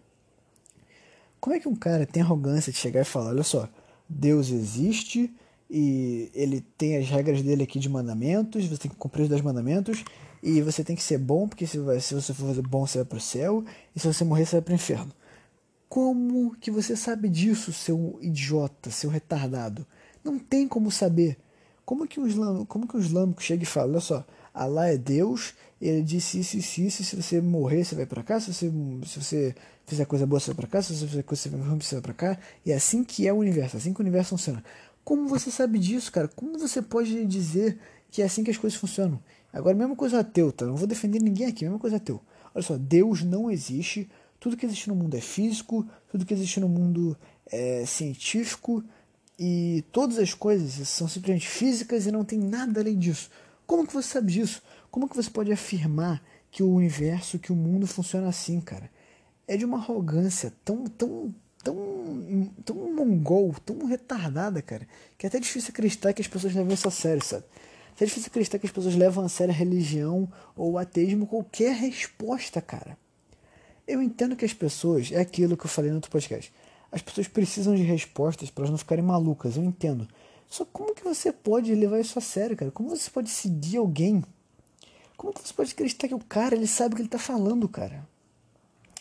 Como 1.39 1.55
é 1.55 1.61
que 1.61 1.69
um 1.69 1.77
cara 1.77 2.07
tem 2.07 2.23
arrogância 2.23 2.73
de 2.73 2.79
chegar 2.79 3.03
e 3.03 3.05
falar: 3.05 3.31
olha 3.31 3.43
só, 3.43 3.69
Deus 4.09 4.51
existe 4.51 5.31
e 5.71 6.31
ele 6.35 6.61
tem 6.79 6.97
as 6.97 7.09
regras 7.09 7.43
dele 7.43 7.65
aqui 7.65 7.79
de 7.79 7.89
mandamentos, 7.89 8.65
você 8.67 8.83
tem 8.83 8.91
que 8.91 8.97
cumprir 8.97 9.25
os 9.25 9.29
10 9.29 9.43
mandamentos 9.43 10.05
e 10.43 10.63
você 10.63 10.85
tem 10.85 10.95
que 10.95 11.03
ser 11.03 11.19
bom, 11.19 11.49
porque 11.49 11.67
se, 11.67 11.79
se 12.01 12.15
você 12.15 12.33
for 12.33 12.63
bom 12.63 12.87
você 12.87 12.99
vai 12.99 13.05
para 13.05 13.19
o 13.19 13.21
céu 13.21 13.65
e 13.95 14.01
se 14.01 14.07
você 14.07 14.25
morrer 14.25 14.47
você 14.47 14.57
vai 14.57 14.63
para 14.63 14.73
o 14.73 14.75
inferno. 14.77 15.13
Como 15.89 16.57
que 16.57 16.71
você 16.71 16.97
sabe 16.97 17.29
disso, 17.29 17.73
seu 17.73 18.19
idiota, 18.21 18.91
seu 18.91 19.11
retardado? 19.11 19.87
Não 20.25 20.39
tem 20.39 20.67
como 20.67 20.91
saber. 20.91 21.39
Como 21.85 22.07
que 22.07 22.19
o 22.19 22.27
islâmico, 22.27 22.67
como 22.67 22.89
que 22.89 22.97
o 22.97 23.01
islâmico 23.01 23.43
chega 23.43 23.63
e 23.63 23.67
fala, 23.67 23.93
olha 23.93 24.01
só, 24.01 24.25
Allah 24.57 24.89
é 24.89 24.97
Deus, 24.97 25.53
ele 25.81 26.01
disse 26.03 26.41
isso, 26.41 26.57
isso, 26.57 26.81
isso, 26.81 27.05
se 27.05 27.15
você 27.15 27.41
morrer 27.43 27.85
você 27.85 27.95
vai 27.95 28.07
para 28.07 28.23
cá, 28.23 28.41
se 28.41 28.53
você, 28.53 28.73
se 29.05 29.23
você 29.23 29.55
fizer 29.87 30.07
coisa 30.07 30.27
boa 30.27 30.41
você 30.41 30.47
vai 30.47 30.57
para 30.57 30.67
cá, 30.67 30.83
se 30.83 30.97
você 30.97 31.07
fizer 31.07 31.23
coisa 31.23 31.51
ruim 31.51 31.79
você 31.79 31.97
vai 31.97 32.03
para 32.03 32.15
cá, 32.15 32.39
e 32.65 32.73
é 32.73 32.75
assim 32.75 33.05
que 33.05 33.29
é 33.29 33.33
o 33.33 33.37
universo, 33.37 33.77
assim 33.77 33.93
que 33.93 34.01
o 34.01 34.03
universo 34.03 34.31
funciona. 34.31 34.65
Como 35.05 35.29
você 35.29 35.51
sabe 35.51 35.79
disso, 35.79 36.11
cara? 36.11 36.27
Como 36.27 36.59
você 36.59 36.81
pode 36.81 37.27
dizer 37.27 37.79
que 38.11 38.23
é 38.23 38.25
assim 38.25 38.43
que 38.43 38.51
as 38.51 38.57
coisas 38.57 38.79
funcionam? 38.79 39.21
Agora, 39.53 39.77
mesma 39.77 39.95
coisa 39.95 40.21
ateu, 40.21 40.51
tá? 40.51 40.65
Não 40.65 40.75
vou 40.75 40.87
defender 40.87 41.21
ninguém 41.21 41.47
aqui, 41.47 41.65
mesma 41.65 41.79
coisa 41.79 41.97
ateu. 41.97 42.21
Olha 42.55 42.63
só, 42.63 42.79
Deus 42.79 43.23
não 43.23 43.51
existe, 43.51 44.09
tudo 44.41 44.57
que 44.57 44.65
existe 44.65 44.89
no 44.89 44.97
mundo 44.97 45.15
é 45.15 45.21
físico, 45.21 45.87
tudo 46.11 46.25
que 46.25 46.33
existe 46.33 46.61
no 46.61 46.69
mundo 46.69 47.17
é 47.47 47.85
científico 47.87 48.83
e 49.39 49.85
todas 49.93 50.19
as 50.19 50.33
coisas 50.33 50.89
são 50.89 51.07
simplesmente 51.07 51.47
físicas 51.47 52.07
e 52.07 52.11
não 52.11 52.25
tem 52.25 52.39
nada 52.39 52.81
além 52.81 52.99
disso. 52.99 53.31
Como 53.67 53.87
que 53.87 53.93
você 53.93 54.09
sabe 54.09 54.33
disso? 54.33 54.63
Como 54.91 55.09
que 55.09 55.17
você 55.17 55.29
pode 55.29 55.53
afirmar 55.53 56.23
que 56.51 56.63
o 56.63 56.73
universo, 56.73 57.39
que 57.39 57.53
o 57.53 57.57
mundo 57.57 57.87
funciona 57.87 58.29
assim, 58.29 58.61
cara? 58.61 58.91
É 59.47 59.57
de 59.57 59.65
uma 59.65 59.79
arrogância 59.79 60.53
tão, 60.65 60.85
tão, 60.85 61.35
tão, 61.63 62.53
tão 62.65 62.77
mongol, 62.95 63.55
tão 63.65 63.85
retardada, 63.87 64.63
cara, 64.63 64.87
que 65.19 65.27
é 65.27 65.29
até 65.29 65.41
difícil 65.41 65.71
acreditar 65.71 66.13
que 66.13 66.23
as 66.23 66.29
pessoas 66.29 66.55
levam 66.55 66.73
isso 66.73 66.89
a 66.89 66.91
sério, 66.91 67.25
sabe? 67.25 67.45
É 67.99 68.05
difícil 68.05 68.29
acreditar 68.29 68.59
que 68.59 68.67
as 68.67 68.73
pessoas 68.73 68.95
levam 68.95 69.25
a 69.25 69.29
sério 69.29 69.53
a 69.53 69.57
religião 69.57 70.31
ou 70.55 70.73
o 70.73 70.79
ateísmo, 70.79 71.27
qualquer 71.27 71.75
resposta, 71.75 72.61
cara. 72.61 72.97
Eu 73.87 74.03
entendo 74.03 74.37
que 74.37 74.45
as 74.45 74.53
pessoas, 74.53 75.11
é 75.13 75.21
aquilo 75.21 75.57
que 75.57 75.65
eu 75.65 75.71
falei 75.71 75.91
no 75.91 75.97
outro 75.97 76.11
podcast, 76.11 76.53
as 76.93 77.03
pessoas 77.03 77.27
precisam 77.27 77.75
de 77.75 77.83
respostas 77.83 78.51
para 78.51 78.63
elas 78.63 78.71
não 78.71 78.79
ficarem 78.79 79.05
malucas, 79.05 79.57
eu 79.57 79.65
entendo. 79.65 80.07
Só 80.49 80.65
como 80.65 80.95
que 80.95 81.05
você 81.05 81.33
pode 81.33 81.75
levar 81.75 82.01
isso 82.01 82.19
a 82.19 82.23
sério, 82.23 82.57
cara? 82.57 82.71
Como 82.71 82.89
você 82.89 83.11
pode 83.11 83.31
seguir 83.31 83.79
alguém? 83.79 84.25
Como 85.17 85.33
que 85.33 85.41
você 85.47 85.53
pode 85.53 85.73
acreditar 85.73 86.09
que 86.09 86.15
o 86.15 86.19
cara, 86.21 86.55
ele 86.55 86.67
sabe 86.67 86.95
o 86.95 86.97
que 86.97 87.03
ele 87.03 87.09
tá 87.09 87.19
falando, 87.19 87.69
cara? 87.69 88.07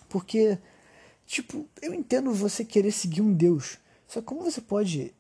Porque, 0.09 0.57
tipo, 1.25 1.65
eu 1.81 1.93
entendo 1.93 2.33
você 2.33 2.63
querer 2.65 2.91
seguir 2.91 3.21
um 3.21 3.33
Deus. 3.33 3.77
Só 4.07 4.21
como 4.21 4.43
você 4.43 4.61
pode 4.61 5.13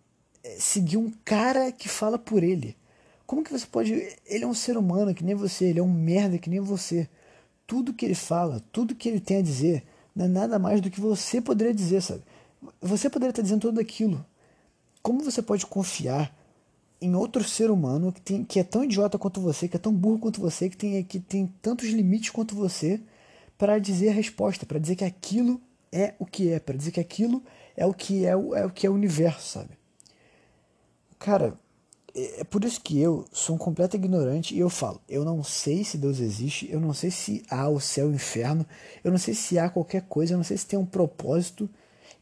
eh, 0.43 0.57
seguir 0.59 0.97
um 0.97 1.11
cara 1.23 1.71
que 1.71 1.89
fala 1.89 2.17
por 2.17 2.43
ele? 2.43 2.75
Como 3.25 3.43
que 3.43 3.51
você 3.51 3.65
pode. 3.65 3.93
Ele 4.25 4.43
é 4.43 4.47
um 4.47 4.53
ser 4.53 4.77
humano 4.77 5.13
que 5.13 5.23
nem 5.23 5.35
você, 5.35 5.65
ele 5.65 5.79
é 5.79 5.83
um 5.83 5.91
merda 5.91 6.37
que 6.37 6.49
nem 6.49 6.59
você 6.59 7.09
tudo 7.67 7.93
que 7.93 8.05
ele 8.05 8.15
fala, 8.15 8.61
tudo 8.71 8.95
que 8.95 9.09
ele 9.09 9.19
tem 9.19 9.37
a 9.37 9.41
dizer, 9.41 9.83
não 10.15 10.25
é 10.25 10.27
nada 10.27 10.59
mais 10.59 10.81
do 10.81 10.89
que 10.89 11.01
você 11.01 11.41
poderia 11.41 11.73
dizer, 11.73 12.01
sabe? 12.01 12.21
Você 12.81 13.09
poderia 13.09 13.31
estar 13.31 13.41
dizendo 13.41 13.61
tudo 13.61 13.79
aquilo. 13.79 14.25
Como 15.05 15.23
você 15.23 15.39
pode 15.39 15.67
confiar 15.67 16.35
em 16.99 17.13
outro 17.13 17.43
ser 17.43 17.69
humano 17.69 18.11
que, 18.11 18.19
tem, 18.19 18.43
que 18.43 18.59
é 18.59 18.63
tão 18.63 18.83
idiota 18.83 19.19
quanto 19.19 19.39
você, 19.39 19.67
que 19.67 19.75
é 19.75 19.79
tão 19.79 19.93
burro 19.93 20.17
quanto 20.17 20.41
você, 20.41 20.67
que 20.67 20.75
tem, 20.75 21.03
que 21.03 21.19
tem 21.19 21.45
tantos 21.61 21.89
limites 21.89 22.31
quanto 22.31 22.55
você, 22.55 22.99
para 23.55 23.77
dizer 23.77 24.09
a 24.09 24.13
resposta, 24.13 24.65
para 24.65 24.79
dizer 24.79 24.95
que 24.95 25.03
aquilo 25.03 25.61
é 25.91 26.15
o 26.17 26.25
que 26.25 26.49
é, 26.49 26.59
para 26.59 26.75
dizer 26.75 26.89
que 26.89 26.99
aquilo 26.99 27.43
é 27.77 27.85
o 27.85 27.93
que 27.93 28.25
é, 28.25 28.29
é 28.31 28.65
o 28.65 28.71
que 28.71 28.87
é 28.87 28.89
o 28.89 28.95
universo, 28.95 29.47
sabe? 29.47 29.77
Cara, 31.19 31.55
é, 32.15 32.41
é 32.41 32.43
por 32.43 32.63
isso 32.63 32.81
que 32.81 32.99
eu 32.99 33.27
sou 33.31 33.57
um 33.57 33.59
completo 33.59 33.95
ignorante 33.95 34.55
e 34.55 34.59
eu 34.59 34.71
falo, 34.71 34.99
eu 35.07 35.23
não 35.23 35.43
sei 35.43 35.83
se 35.83 35.99
Deus 35.99 36.19
existe, 36.19 36.67
eu 36.71 36.79
não 36.79 36.95
sei 36.95 37.11
se 37.11 37.43
há 37.47 37.69
o 37.69 37.79
céu 37.79 38.07
e 38.07 38.13
o 38.13 38.15
inferno, 38.15 38.65
eu 39.03 39.11
não 39.11 39.19
sei 39.19 39.35
se 39.35 39.59
há 39.59 39.69
qualquer 39.69 40.01
coisa, 40.07 40.33
eu 40.33 40.37
não 40.37 40.43
sei 40.43 40.57
se 40.57 40.65
tem 40.65 40.79
um 40.79 40.83
propósito. 40.83 41.69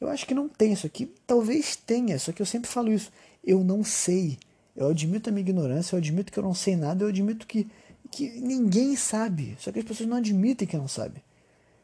Eu 0.04 0.10
acho 0.10 0.28
que 0.28 0.34
não 0.34 0.50
tem 0.50 0.74
isso 0.74 0.86
aqui, 0.86 1.10
talvez 1.26 1.78
tenha, 1.78 2.20
só 2.20 2.34
que 2.34 2.42
eu 2.42 2.46
sempre 2.46 2.70
falo 2.70 2.92
isso, 2.92 3.10
eu 3.42 3.64
não 3.64 3.86
sei. 3.86 4.38
Eu 4.76 4.90
admito 4.90 5.30
a 5.30 5.32
minha 5.32 5.40
ignorância, 5.40 5.96
eu 5.96 5.98
admito 5.98 6.30
que 6.30 6.38
eu 6.38 6.44
não 6.44 6.54
sei 6.54 6.76
nada, 6.76 7.06
eu 7.06 7.08
admito 7.08 7.48
que, 7.48 7.70
que 8.12 8.30
ninguém 8.42 8.98
sabe, 8.98 9.56
só 9.58 9.72
que 9.72 9.80
as 9.80 9.86
pessoas 9.86 10.10
não 10.10 10.18
admitem 10.18 10.68
que 10.68 10.76
não 10.76 10.90
sabem. 10.90 11.24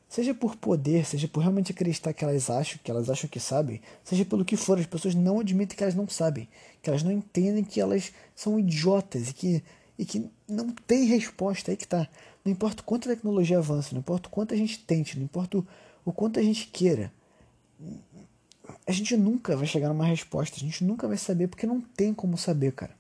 Seja 0.10 0.34
por 0.34 0.58
poder, 0.58 1.06
seja 1.06 1.30
por 1.30 1.40
realmente 1.40 1.72
acreditar 1.72 2.12
que 2.12 2.26
elas 2.26 2.50
acham, 2.50 2.78
que 2.84 2.92
elas 2.92 3.10
acham 3.10 3.30
que 3.30 3.40
sabem, 3.40 3.80
seja 4.04 4.26
pelo 4.26 4.44
que 4.44 4.58
for, 4.58 4.78
as 4.78 4.86
pessoas 4.86 5.16
não 5.16 5.40
admitem 5.40 5.78
que 5.78 5.84
elas 5.84 5.96
não 5.96 6.08
sabem, 6.10 6.50
que 6.82 6.90
elas 6.90 7.04
não 7.04 7.14
entendem 7.14 7.64
que 7.64 7.80
elas 7.80 8.12
são 8.36 8.60
idiotas 8.60 9.30
e 9.30 9.34
que, 9.34 9.64
e 9.98 10.04
que 10.04 10.30
não 10.46 10.72
tem 10.72 11.06
resposta. 11.06 11.72
Aí 11.72 11.78
que 11.78 11.88
tá. 11.88 12.06
Não 12.44 12.52
importa 12.52 12.82
o 12.82 12.86
quanto 12.86 13.10
a 13.10 13.16
tecnologia 13.16 13.60
avança, 13.60 13.92
não 13.94 14.00
importa 14.00 14.28
o 14.28 14.32
quanto 14.32 14.54
a 14.54 14.58
gente 14.58 14.78
tente, 14.80 15.18
não 15.18 15.24
importa 15.24 15.60
o, 15.60 15.68
o 16.04 16.12
quanto 16.12 16.38
a 16.38 16.44
gente 16.44 16.68
queira, 16.68 17.14
a 18.90 18.92
gente 18.92 19.16
nunca 19.16 19.56
vai 19.56 19.68
chegar 19.68 19.88
numa 19.90 20.06
resposta, 20.06 20.56
a 20.58 20.60
gente 20.60 20.84
nunca 20.84 21.08
vai 21.08 21.16
saber, 21.16 21.48
porque 21.48 21.68
não 21.68 21.80
tem 21.80 22.12
como 22.12 22.36
saber, 22.36 22.72
cara. 22.72 22.98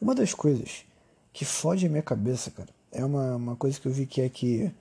Uma 0.00 0.14
das 0.14 0.32
coisas 0.32 0.84
que 1.32 1.44
fode 1.44 1.86
a 1.86 1.88
minha 1.88 2.02
cabeça, 2.02 2.52
cara, 2.52 2.68
é 2.92 3.04
uma, 3.04 3.34
uma 3.34 3.56
coisa 3.56 3.80
que 3.80 3.88
eu 3.88 3.92
vi 3.92 4.06
que 4.06 4.20
é 4.20 4.28
que 4.28 4.72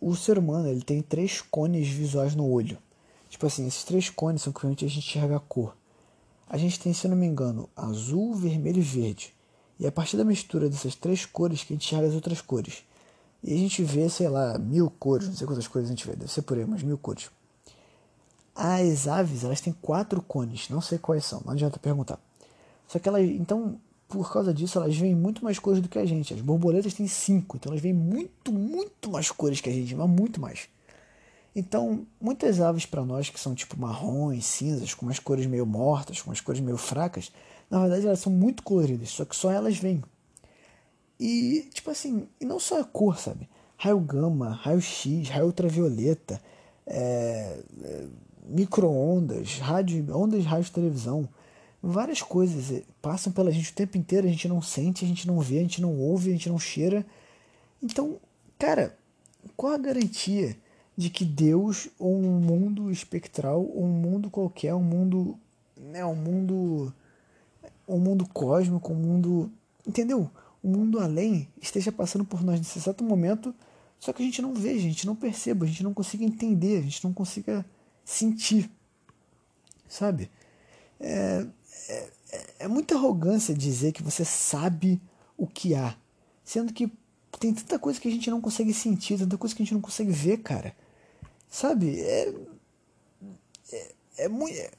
o 0.00 0.14
ser 0.14 0.38
humano 0.38 0.68
ele 0.68 0.80
tem 0.80 1.02
três 1.02 1.40
cones 1.40 1.88
visuais 1.88 2.36
no 2.36 2.48
olho. 2.48 2.78
Tipo 3.28 3.48
assim, 3.48 3.66
esses 3.66 3.82
três 3.82 4.10
cones 4.10 4.42
são 4.42 4.52
que 4.52 4.60
permitem 4.60 4.86
a 4.86 4.90
gente 4.92 5.08
enxergar 5.08 5.38
a 5.38 5.40
cor. 5.40 5.76
A 6.48 6.56
gente 6.56 6.78
tem, 6.78 6.92
se 6.92 7.08
não 7.08 7.16
me 7.16 7.26
engano, 7.26 7.68
azul, 7.74 8.32
vermelho 8.32 8.78
e 8.78 8.82
verde. 8.82 9.34
E 9.76 9.86
é 9.86 9.88
a 9.88 9.92
partir 9.92 10.16
da 10.16 10.24
mistura 10.24 10.70
dessas 10.70 10.94
três 10.94 11.26
cores 11.26 11.64
que 11.64 11.72
a 11.72 11.74
gente 11.74 11.86
enxerga 11.86 12.06
as 12.06 12.14
outras 12.14 12.40
cores. 12.40 12.84
E 13.42 13.52
a 13.52 13.56
gente 13.56 13.82
vê, 13.82 14.08
sei 14.08 14.28
lá, 14.28 14.56
mil 14.56 14.88
cores, 14.88 15.26
não 15.26 15.34
sei 15.34 15.48
quantas 15.48 15.66
cores 15.66 15.88
a 15.88 15.90
gente 15.90 16.06
vê, 16.06 16.14
deve 16.14 16.30
ser 16.30 16.42
por 16.42 16.56
aí, 16.56 16.62
umas 16.62 16.84
mil 16.84 16.96
cores. 16.96 17.28
As 18.56 19.06
aves, 19.06 19.44
elas 19.44 19.60
têm 19.60 19.74
quatro 19.82 20.22
cones, 20.22 20.70
não 20.70 20.80
sei 20.80 20.96
quais 20.96 21.24
são, 21.24 21.42
não 21.44 21.52
adianta 21.52 21.78
perguntar. 21.78 22.18
Só 22.88 22.98
que 22.98 23.08
elas, 23.08 23.22
então, 23.22 23.78
por 24.08 24.32
causa 24.32 24.54
disso, 24.54 24.78
elas 24.78 24.96
veem 24.96 25.14
muito 25.14 25.44
mais 25.44 25.58
cores 25.58 25.82
do 25.82 25.88
que 25.88 25.98
a 25.98 26.06
gente. 26.06 26.32
As 26.32 26.40
borboletas 26.40 26.94
têm 26.94 27.06
cinco, 27.06 27.56
então 27.56 27.70
elas 27.70 27.82
veem 27.82 27.94
muito, 27.94 28.52
muito 28.52 29.10
mais 29.10 29.30
cores 29.30 29.60
que 29.60 29.68
a 29.68 29.72
gente, 29.72 29.94
mas 29.94 30.08
muito 30.08 30.40
mais. 30.40 30.68
Então, 31.54 32.06
muitas 32.20 32.60
aves 32.60 32.86
para 32.86 33.04
nós 33.04 33.30
que 33.30 33.40
são 33.40 33.54
tipo 33.54 33.78
marrons, 33.78 34.44
cinzas, 34.44 34.94
com 34.94 35.06
umas 35.06 35.18
cores 35.18 35.46
meio 35.46 35.66
mortas, 35.66 36.20
com 36.20 36.30
umas 36.30 36.40
cores 36.40 36.60
meio 36.60 36.76
fracas, 36.76 37.32
na 37.70 37.80
verdade 37.80 38.06
elas 38.06 38.20
são 38.20 38.30
muito 38.32 38.62
coloridas, 38.62 39.08
só 39.08 39.24
que 39.24 39.34
só 39.34 39.50
elas 39.50 39.78
veem. 39.78 40.02
E, 41.18 41.68
tipo 41.72 41.90
assim, 41.90 42.28
e 42.38 42.44
não 42.44 42.60
só 42.60 42.80
a 42.80 42.84
cor, 42.84 43.18
sabe? 43.18 43.48
Raio 43.78 43.98
gama, 44.00 44.50
raio 44.50 44.80
X, 44.80 45.30
raio 45.30 45.46
ultravioleta, 45.46 46.40
é, 46.86 47.62
é, 47.82 48.06
micro-ondas, 48.46 49.58
rádio, 49.58 50.04
ondas 50.16 50.42
de 50.42 50.48
rádio 50.48 50.72
televisão, 50.72 51.28
várias 51.82 52.22
coisas 52.22 52.70
eh, 52.70 52.82
passam 53.02 53.32
pela 53.32 53.50
gente 53.50 53.70
o 53.70 53.74
tempo 53.74 53.98
inteiro, 53.98 54.26
a 54.26 54.30
gente 54.30 54.48
não 54.48 54.62
sente, 54.62 55.04
a 55.04 55.08
gente 55.08 55.26
não 55.26 55.40
vê, 55.40 55.58
a 55.58 55.62
gente 55.62 55.82
não 55.82 55.96
ouve, 55.98 56.30
a 56.30 56.32
gente 56.32 56.48
não 56.48 56.58
cheira. 56.58 57.04
Então, 57.82 58.16
cara, 58.58 58.96
qual 59.56 59.72
a 59.72 59.78
garantia 59.78 60.56
de 60.96 61.10
que 61.10 61.24
Deus 61.24 61.88
ou 61.98 62.16
um 62.16 62.40
mundo 62.40 62.90
espectral 62.90 63.60
ou 63.62 63.84
um 63.84 63.88
mundo 63.88 64.30
qualquer, 64.30 64.74
um 64.74 64.82
mundo, 64.82 65.38
né, 65.76 66.04
um 66.04 66.14
mundo 66.14 66.92
um 67.88 67.98
mundo 67.98 68.26
cósmico, 68.26 68.92
um 68.92 68.96
mundo, 68.96 69.50
entendeu? 69.86 70.30
Um 70.62 70.70
mundo 70.70 70.98
além 70.98 71.48
esteja 71.60 71.92
passando 71.92 72.24
por 72.24 72.42
nós 72.42 72.58
nesse 72.58 72.78
exato 72.78 73.04
momento, 73.04 73.54
só 74.00 74.12
que 74.12 74.22
a 74.22 74.26
gente 74.26 74.42
não 74.42 74.52
vê, 74.52 74.70
a 74.70 74.78
gente 74.78 75.06
não 75.06 75.14
perceba, 75.14 75.64
a 75.64 75.68
gente 75.68 75.84
não 75.84 75.94
consiga 75.94 76.24
entender, 76.24 76.78
a 76.78 76.82
gente 76.82 77.04
não 77.04 77.12
consiga 77.12 77.64
sentir, 78.06 78.70
sabe? 79.88 80.30
É, 81.00 81.44
é, 81.88 82.10
é 82.60 82.68
muita 82.68 82.94
arrogância 82.94 83.52
dizer 83.52 83.92
que 83.92 84.02
você 84.02 84.24
sabe 84.24 85.02
o 85.36 85.46
que 85.46 85.74
há, 85.74 85.94
sendo 86.44 86.72
que 86.72 86.90
tem 87.38 87.52
tanta 87.52 87.78
coisa 87.78 88.00
que 88.00 88.08
a 88.08 88.10
gente 88.10 88.30
não 88.30 88.40
consegue 88.40 88.72
sentir, 88.72 89.18
tanta 89.18 89.36
coisa 89.36 89.54
que 89.54 89.62
a 89.62 89.64
gente 89.64 89.74
não 89.74 89.80
consegue 89.80 90.12
ver, 90.12 90.38
cara. 90.38 90.74
Sabe? 91.50 92.00
É. 92.00 92.32
É, 93.72 93.94
é 94.18 94.28
muito. 94.28 94.56
É, 94.56 94.70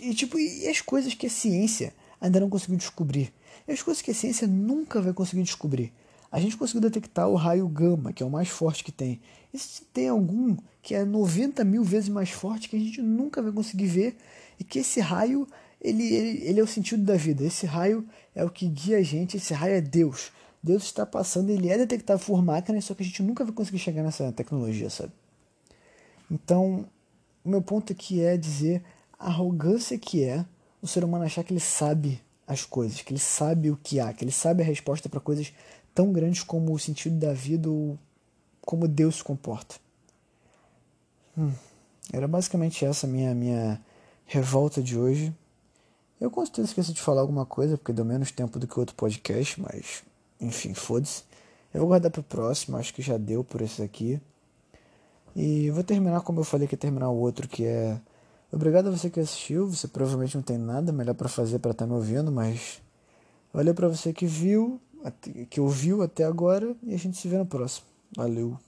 e, 0.00 0.14
tipo, 0.14 0.38
e 0.38 0.66
as 0.68 0.80
coisas 0.80 1.12
que 1.14 1.26
a 1.26 1.30
ciência 1.30 1.92
ainda 2.20 2.40
não 2.40 2.48
conseguiu 2.48 2.78
descobrir. 2.78 3.32
E 3.66 3.72
as 3.72 3.82
coisas 3.82 4.00
que 4.02 4.10
a 4.10 4.14
ciência 4.14 4.46
nunca 4.46 5.00
vai 5.00 5.12
conseguir 5.12 5.42
descobrir. 5.42 5.92
A 6.30 6.40
gente 6.40 6.56
conseguiu 6.56 6.80
detectar 6.80 7.28
o 7.28 7.34
raio 7.34 7.68
gama, 7.68 8.12
que 8.12 8.22
é 8.22 8.26
o 8.26 8.30
mais 8.30 8.48
forte 8.48 8.82
que 8.84 8.92
tem. 8.92 9.20
E 9.52 9.58
se 9.58 9.82
tem 9.84 10.08
algum 10.08 10.56
que 10.82 10.94
é 10.94 11.04
90 11.04 11.64
mil 11.64 11.82
vezes 11.82 12.08
mais 12.08 12.30
forte 12.30 12.68
que 12.68 12.76
a 12.76 12.78
gente 12.78 13.00
nunca 13.00 13.42
vai 13.42 13.52
conseguir 13.52 13.86
ver, 13.86 14.16
e 14.58 14.64
que 14.64 14.80
esse 14.80 15.00
raio 15.00 15.46
ele, 15.80 16.02
ele, 16.02 16.44
ele 16.44 16.60
é 16.60 16.62
o 16.62 16.66
sentido 16.66 17.04
da 17.04 17.16
vida. 17.16 17.44
Esse 17.44 17.66
raio 17.66 18.06
é 18.34 18.44
o 18.44 18.50
que 18.50 18.66
guia 18.66 18.98
a 18.98 19.02
gente, 19.02 19.36
esse 19.36 19.54
raio 19.54 19.74
é 19.74 19.80
Deus. 19.80 20.32
Deus 20.62 20.84
está 20.84 21.06
passando, 21.06 21.50
ele 21.50 21.68
é 21.68 21.78
detectável 21.78 22.24
por 22.26 22.42
máquinas, 22.42 22.84
só 22.84 22.94
que 22.94 23.02
a 23.02 23.06
gente 23.06 23.22
nunca 23.22 23.44
vai 23.44 23.52
conseguir 23.52 23.78
chegar 23.78 24.02
nessa 24.02 24.32
tecnologia, 24.32 24.90
sabe? 24.90 25.12
Então, 26.30 26.86
o 27.44 27.48
meu 27.48 27.62
ponto 27.62 27.92
aqui 27.92 28.20
é 28.20 28.36
dizer 28.36 28.82
a 29.18 29.26
arrogância 29.26 29.96
que 29.96 30.24
é 30.24 30.44
o 30.82 30.86
ser 30.86 31.04
humano 31.04 31.24
achar 31.24 31.44
que 31.44 31.52
ele 31.52 31.60
sabe 31.60 32.20
as 32.46 32.64
coisas, 32.64 33.00
que 33.00 33.12
ele 33.12 33.20
sabe 33.20 33.70
o 33.70 33.76
que 33.76 34.00
há, 34.00 34.12
que 34.12 34.24
ele 34.24 34.32
sabe 34.32 34.62
a 34.62 34.66
resposta 34.66 35.08
para 35.08 35.20
coisas 35.20 35.52
tão 35.96 36.12
grandes 36.12 36.42
como 36.42 36.74
o 36.74 36.78
sentido 36.78 37.18
da 37.18 37.32
vida 37.32 37.70
ou 37.70 37.98
como 38.60 38.86
Deus 38.86 39.16
se 39.16 39.24
comporta. 39.24 39.76
Hum, 41.36 41.52
era 42.12 42.28
basicamente 42.28 42.84
essa 42.84 43.06
minha 43.06 43.34
minha 43.34 43.80
revolta 44.26 44.82
de 44.82 44.98
hoje. 44.98 45.34
Eu 46.20 46.30
com 46.30 46.44
certeza 46.44 46.68
esqueci 46.68 46.92
de 46.92 47.00
falar 47.00 47.22
alguma 47.22 47.46
coisa, 47.46 47.78
porque 47.78 47.94
deu 47.94 48.04
menos 48.04 48.30
tempo 48.30 48.58
do 48.58 48.66
que 48.66 48.78
outro 48.78 48.94
podcast, 48.94 49.58
mas 49.58 50.04
enfim, 50.38 50.74
foda-se. 50.74 51.22
Eu 51.72 51.80
vou 51.80 51.88
guardar 51.88 52.10
pro 52.10 52.22
próximo, 52.22 52.76
acho 52.76 52.92
que 52.92 53.00
já 53.00 53.16
deu 53.16 53.42
por 53.42 53.62
esse 53.62 53.82
aqui. 53.82 54.20
E 55.34 55.70
vou 55.70 55.82
terminar 55.82 56.20
como 56.20 56.40
eu 56.40 56.44
falei 56.44 56.68
que 56.68 56.74
ia 56.74 56.78
terminar 56.78 57.08
o 57.08 57.16
outro, 57.16 57.48
que 57.48 57.64
é. 57.64 57.98
Obrigado 58.52 58.88
a 58.88 58.90
você 58.90 59.08
que 59.08 59.20
assistiu. 59.20 59.66
Você 59.68 59.88
provavelmente 59.88 60.34
não 60.34 60.42
tem 60.42 60.58
nada 60.58 60.92
melhor 60.92 61.14
para 61.14 61.28
fazer 61.28 61.58
para 61.58 61.70
estar 61.70 61.86
tá 61.86 61.88
me 61.90 61.94
ouvindo, 61.94 62.30
mas. 62.30 62.82
Valeu 63.52 63.74
para 63.74 63.88
você 63.88 64.12
que 64.12 64.26
viu, 64.26 64.78
que 65.48 65.60
ouviu 65.60 66.02
até 66.02 66.24
agora 66.24 66.74
e 66.82 66.94
a 66.94 66.98
gente 66.98 67.16
se 67.16 67.28
vê 67.28 67.36
no 67.38 67.46
próximo. 67.46 67.86
Valeu. 68.16 68.58